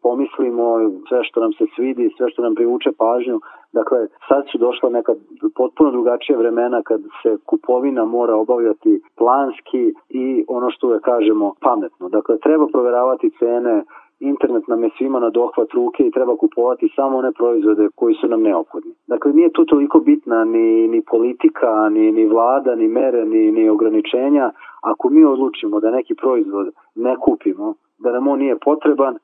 pomislimo, 0.02 0.66
sve 1.10 1.24
što 1.24 1.40
nam 1.40 1.54
se 1.54 1.66
svidi, 1.76 2.14
sve 2.18 2.30
što 2.30 2.42
nam 2.42 2.56
privuče 2.56 2.90
pažnju. 2.98 3.40
Dakle, 3.74 4.08
sad 4.28 4.44
su 4.52 4.58
došla 4.58 4.90
neka 4.90 5.14
potpuno 5.56 5.92
drugačija 5.92 6.38
vremena 6.38 6.82
kad 6.82 7.02
se 7.22 7.38
kupovina 7.46 8.06
mora 8.06 8.36
obavljati 8.36 9.02
planski 9.18 9.94
i 10.10 10.46
ono 10.48 10.72
što 10.72 10.94
je 10.94 11.00
kažemo 11.00 11.54
pametno. 11.62 12.10
Dakle, 12.10 12.38
treba 12.40 12.68
proveravati 12.68 13.32
cene, 13.40 13.84
internet 14.22 14.68
nam 14.68 14.84
je 14.84 14.90
svima 14.98 15.20
na 15.20 15.30
dohvat 15.30 15.72
ruke 15.74 16.08
i 16.08 16.12
treba 16.12 16.36
kupovati 16.38 16.94
samo 16.96 17.18
one 17.18 17.32
proizvode 17.32 17.88
koji 17.96 18.16
su 18.16 18.28
nam 18.28 18.42
neophodni. 18.42 18.92
Dakle, 19.08 19.34
nije 19.34 19.50
tu 19.52 19.66
toliko 19.66 20.00
bitna 20.00 20.46
ni, 20.46 20.88
ni 20.88 21.02
politika, 21.02 21.90
ni, 21.90 22.12
ni 22.12 22.26
vlada, 22.26 22.76
ni 22.76 22.88
mere, 22.88 23.26
ni, 23.26 23.52
ni 23.52 23.70
ograničenja. 23.70 24.52
Ako 24.82 25.10
mi 25.10 25.26
odlučimo 25.26 25.80
da 25.80 25.92
neki 25.92 26.16
proizvod 26.16 26.74
ne 26.96 27.16
kupimo, 27.16 27.74
da 28.00 28.12
nam 28.12 28.28
on 28.28 28.40
nije 28.40 28.58
potreban, 28.60 29.18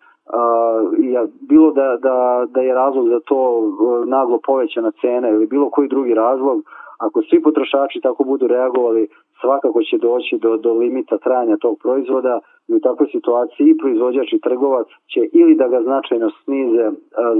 ja, 0.99 1.25
bilo 1.41 1.71
da, 1.71 1.97
da, 2.01 2.45
da 2.49 2.61
je 2.61 2.73
razlog 2.73 3.07
za 3.09 3.19
to 3.19 3.61
naglo 4.05 4.39
povećana 4.45 4.91
cena 5.01 5.29
ili 5.29 5.47
bilo 5.47 5.69
koji 5.69 5.87
drugi 5.87 6.13
razlog, 6.13 6.63
ako 6.97 7.21
svi 7.21 7.41
potrošači 7.41 7.99
tako 8.01 8.23
budu 8.23 8.47
reagovali, 8.47 9.07
svakako 9.41 9.83
će 9.83 9.97
doći 9.97 10.37
do, 10.37 10.57
do 10.57 10.73
limita 10.73 11.17
trajanja 11.17 11.57
tog 11.57 11.79
proizvoda 11.81 12.39
i 12.67 12.73
u 12.73 12.79
takvoj 12.79 13.09
situaciji 13.11 13.65
i 13.69 13.77
proizvođač 13.77 14.33
i 14.33 14.41
trgovac 14.41 14.87
će 15.13 15.21
ili 15.33 15.55
da 15.55 15.67
ga 15.67 15.81
značajno 15.81 16.29
snize 16.43 16.85
a, 16.87 16.91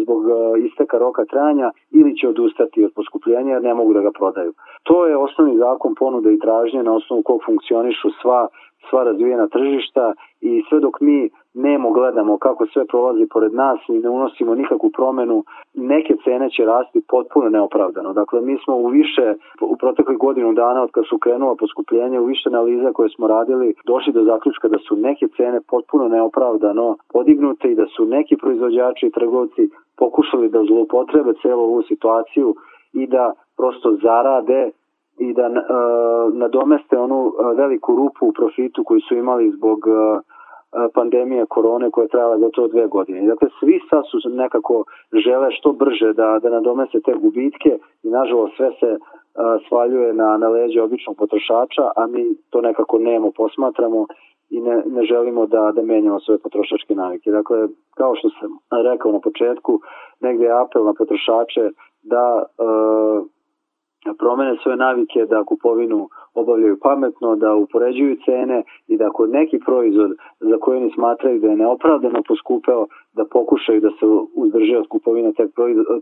zbog 0.04 0.22
a, 0.30 0.58
isteka 0.58 0.98
roka 0.98 1.26
trajanja 1.26 1.72
ili 1.92 2.18
će 2.18 2.28
odustati 2.28 2.86
od 2.86 2.92
poskupljenja 2.96 3.54
jer 3.54 3.64
ne 3.64 3.74
mogu 3.74 3.94
da 3.94 4.02
ga 4.02 4.12
prodaju. 4.12 4.54
To 4.84 5.06
je 5.06 5.18
osnovni 5.18 5.58
zakon 5.58 5.96
ponude 5.96 6.34
i 6.34 6.40
tražnje 6.40 6.84
na 6.84 6.94
osnovu 6.94 7.22
kog 7.22 7.40
funkcionišu 7.46 8.10
sva 8.22 8.48
sva 8.90 9.04
razvijena 9.04 9.48
tržišta 9.48 10.14
i 10.42 10.64
sve 10.70 10.80
dok 10.80 11.02
mi 11.02 11.30
nemo 11.54 11.92
gledamo 11.92 12.38
kako 12.38 12.66
sve 12.66 12.86
prolazi 12.86 13.28
pored 13.34 13.54
nas 13.54 13.80
i 13.90 14.00
ne 14.00 14.10
unosimo 14.10 14.56
nikakvu 14.56 14.90
promenu, 14.90 15.44
neke 15.74 16.16
cene 16.24 16.50
će 16.50 16.66
rasti 16.66 17.02
potpuno 17.08 17.50
neopravdano. 17.50 18.14
Dakle, 18.14 18.42
mi 18.42 18.58
smo 18.64 18.76
u 18.76 18.88
više, 18.88 19.36
u 19.62 19.76
proteklih 19.78 20.18
godinu 20.18 20.54
dana 20.54 20.84
od 20.84 20.92
kad 20.92 21.04
su 21.10 21.18
krenula 21.18 21.56
poskupljenja, 21.56 22.22
u 22.22 22.26
više 22.26 22.50
analiza 22.50 22.92
koje 22.94 23.10
smo 23.10 23.28
radili, 23.28 23.74
došli 23.86 24.14
do 24.14 24.24
zaključka 24.24 24.68
da 24.68 24.78
su 24.78 24.96
neke 24.96 25.28
cene 25.28 25.60
potpuno 25.70 26.08
neopravdano 26.08 26.96
podignute 27.14 27.72
i 27.72 27.76
da 27.76 27.86
su 27.86 28.06
neki 28.06 28.38
proizvođači 28.38 29.06
i 29.06 29.12
trgovci 29.12 29.70
pokušali 29.98 30.50
da 30.50 30.64
zloupotrebe 30.64 31.34
celu 31.42 31.62
ovu 31.64 31.82
situaciju 31.82 32.56
i 32.94 33.08
da 33.08 33.34
prosto 33.58 33.98
zarade 34.04 34.72
i 35.18 35.34
da 35.34 35.48
uh, 35.48 36.34
nadomeste 36.34 36.98
onu 37.00 37.22
uh, 37.26 37.58
veliku 37.58 37.96
rupu 37.96 38.28
u 38.28 38.32
profitu 38.32 38.84
koju 38.84 39.02
su 39.02 39.16
imali 39.16 39.52
zbog 39.52 39.80
uh, 39.88 40.20
pandemije 40.94 41.46
korone 41.46 41.92
koja 41.92 42.04
je 42.04 42.10
trajala 42.10 42.38
gotovo 42.38 42.68
dve 42.68 42.88
godine. 42.88 43.28
Dakle, 43.28 43.50
svi 43.60 43.80
sad 43.90 44.04
su 44.12 44.30
nekako 44.30 44.84
žele 45.14 45.52
što 45.52 45.72
brže 45.72 46.14
da, 46.14 46.40
da 46.42 46.50
nadomeste 46.50 47.00
te 47.00 47.14
gubitke 47.14 47.78
i 48.04 48.10
nažalost 48.10 48.56
sve 48.56 48.72
se 48.80 48.92
uh, 48.92 49.02
svaljuje 49.68 50.14
na, 50.14 50.38
na 50.38 50.48
leđe 50.48 50.82
običnog 50.82 51.18
potrošača, 51.18 51.92
a 51.96 52.08
mi 52.08 52.24
to 52.50 52.62
nekako 52.62 52.98
nemo 52.98 53.32
posmatramo 53.32 54.06
i 54.50 54.62
ne, 54.62 54.84
ne 54.86 55.04
želimo 55.04 55.46
da, 55.46 55.72
da 55.76 55.82
menjamo 55.82 56.20
svoje 56.20 56.40
potrošačke 56.40 56.96
navike. 56.96 57.32
Dakle, 57.32 57.68
kao 57.98 58.16
što 58.16 58.30
sam 58.30 58.50
rekao 58.92 59.12
na 59.12 59.20
početku, 59.20 59.80
negde 60.20 60.46
je 60.46 60.62
apel 60.62 60.86
na 60.86 60.94
potrošače 60.98 61.70
da 62.04 62.44
uh, 62.44 63.28
promene 64.14 64.58
svoje 64.64 64.78
navike, 64.78 65.26
da 65.26 65.44
kupovinu 65.44 66.10
obavljaju 66.34 66.78
pametno, 66.82 67.36
da 67.36 67.54
upoređuju 67.54 68.18
cene 68.26 68.64
i 68.88 68.98
da 68.98 69.08
ako 69.08 69.28
neki 69.28 69.60
proizvod 69.60 70.12
za 70.40 70.58
koji 70.58 70.78
oni 70.78 70.92
smatraju 70.96 71.40
da 71.40 71.48
je 71.48 71.56
neopravdano 71.56 72.22
poskupeo, 72.28 72.86
da 73.14 73.26
pokušaju 73.26 73.82
da 73.82 73.90
se 73.90 74.06
uzdrže 74.36 74.78
od 74.78 74.88
kupovine 74.88 75.32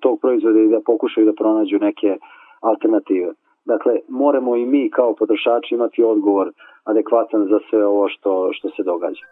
tog 0.01 0.20
proizvoda 0.22 0.60
i 0.60 0.68
da 0.68 0.80
pokušaju 0.86 1.26
da 1.26 1.34
pronađu 1.34 1.78
neke 1.80 2.18
alternative. 2.62 3.34
Dakle, 3.66 3.99
moramo 4.08 4.56
i 4.56 4.66
mi 4.66 4.89
kao 4.89 5.14
potrošači 5.14 5.76
imati 5.76 6.03
odgovor 6.03 6.51
adekvatan 6.84 7.47
za 7.47 7.60
sve 7.70 7.86
ovo 7.86 8.10
što, 8.10 8.49
što 8.53 8.70
se 8.70 8.84
događa. 8.84 9.26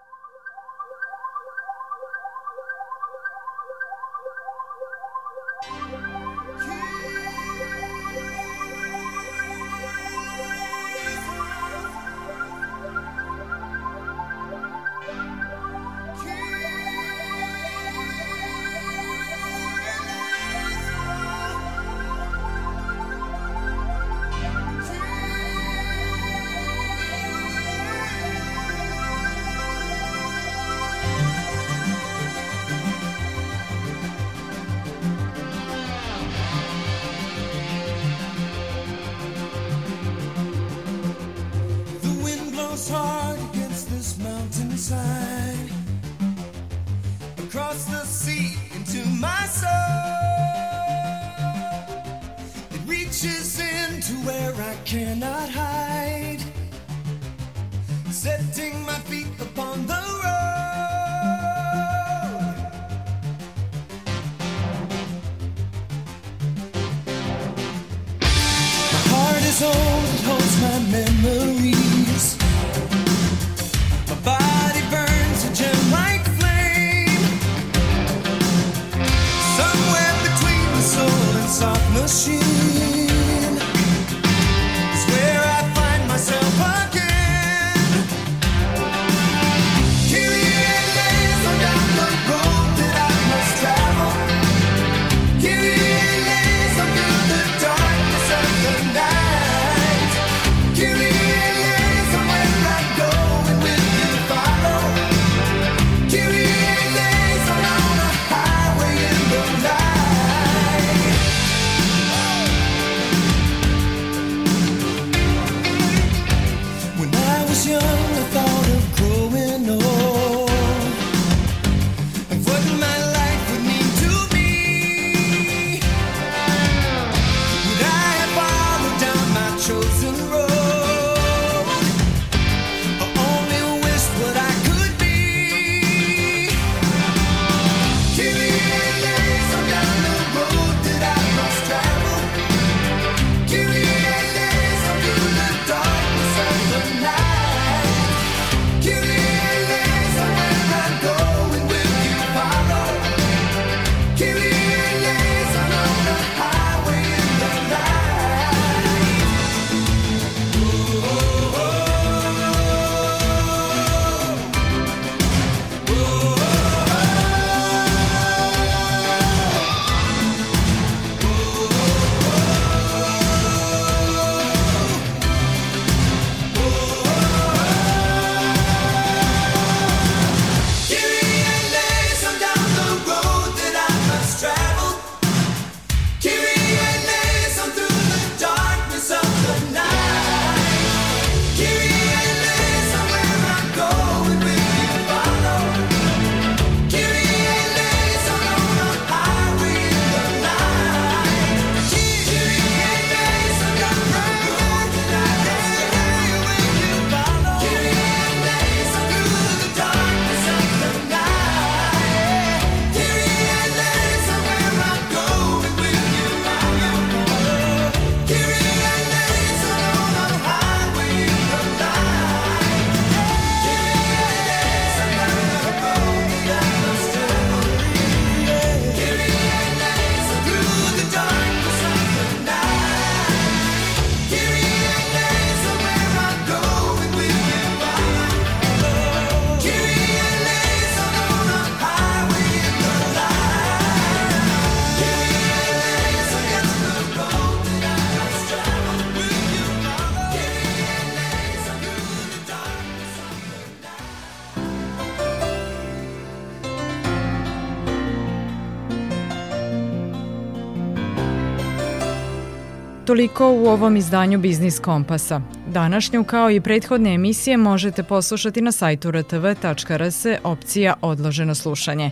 Toliko 263.05 263.51
u 263.51 263.67
ovom 263.67 263.97
izdanju 263.97 264.39
Biznis 264.39 264.79
Kompasa. 264.79 265.41
Današnju 265.67 266.23
kao 266.23 266.51
i 266.51 266.61
prethodne 266.61 267.13
emisije 267.13 267.57
možete 267.57 268.03
poslušati 268.03 268.61
na 268.61 268.71
sajtu 268.71 269.11
rtv.rs 269.11 270.25
opcija 270.43 270.93
Odloženo 271.01 271.55
slušanje. 271.55 272.11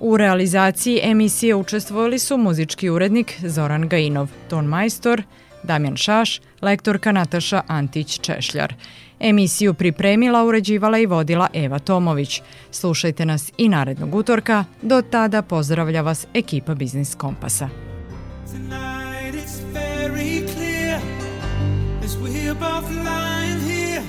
U 0.00 0.16
realizaciji 0.16 1.00
emisije 1.02 1.54
učestvovali 1.54 2.18
su 2.18 2.38
muzički 2.38 2.90
urednik 2.90 3.34
Zoran 3.40 3.88
Gajinov, 3.88 4.28
ton 4.50 4.64
majstor, 4.64 5.22
Damjan 5.62 5.96
Šaš, 5.96 6.40
lektorka 6.62 7.12
Nataša 7.12 7.62
Antić-Češljar. 7.68 8.72
Emisiju 9.20 9.74
pripremila, 9.74 10.44
uređivala 10.44 10.98
i 10.98 11.06
vodila 11.06 11.48
Eva 11.52 11.78
Tomović. 11.78 12.42
Slušajte 12.70 13.26
nas 13.26 13.52
i 13.58 13.68
narednog 13.68 14.14
utorka. 14.14 14.64
Do 14.82 15.02
tada 15.02 15.42
pozdravlja 15.42 16.02
vas 16.02 16.26
ekipa 16.34 16.74
Biznis 16.74 17.14
Kompasa. 17.14 17.68
Tonight. 18.46 18.95
very 20.08 20.42
clear 20.54 21.00
as 22.00 22.16
we're 22.18 22.54
both 22.54 22.88
lying 22.92 23.60
here. 23.60 24.04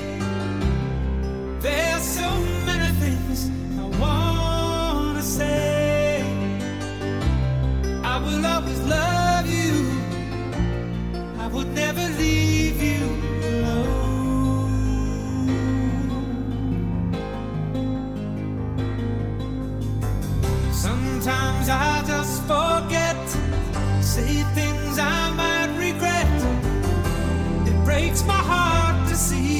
There's 1.59 2.03
so 2.03 2.29
many 2.67 2.89
things 3.01 3.49
I 3.79 3.85
wanna 4.03 5.23
say. 5.23 6.23
I 8.03 8.15
will 8.23 8.45
always 8.45 8.79
love 8.81 9.47
you. 9.47 9.73
I 11.39 11.47
would 11.47 11.69
never 11.73 12.05
leave 12.21 12.79
you 12.89 13.03
alone. 13.49 14.69
Sometimes 20.71 21.69
I 21.69 22.03
just 22.05 22.43
forget, 22.43 23.17
say 24.01 24.43
things 24.53 24.99
I 24.99 25.26
breaks 27.87 28.21
my 28.25 28.33
heart 28.33 29.07
to 29.07 29.15
see. 29.15 29.56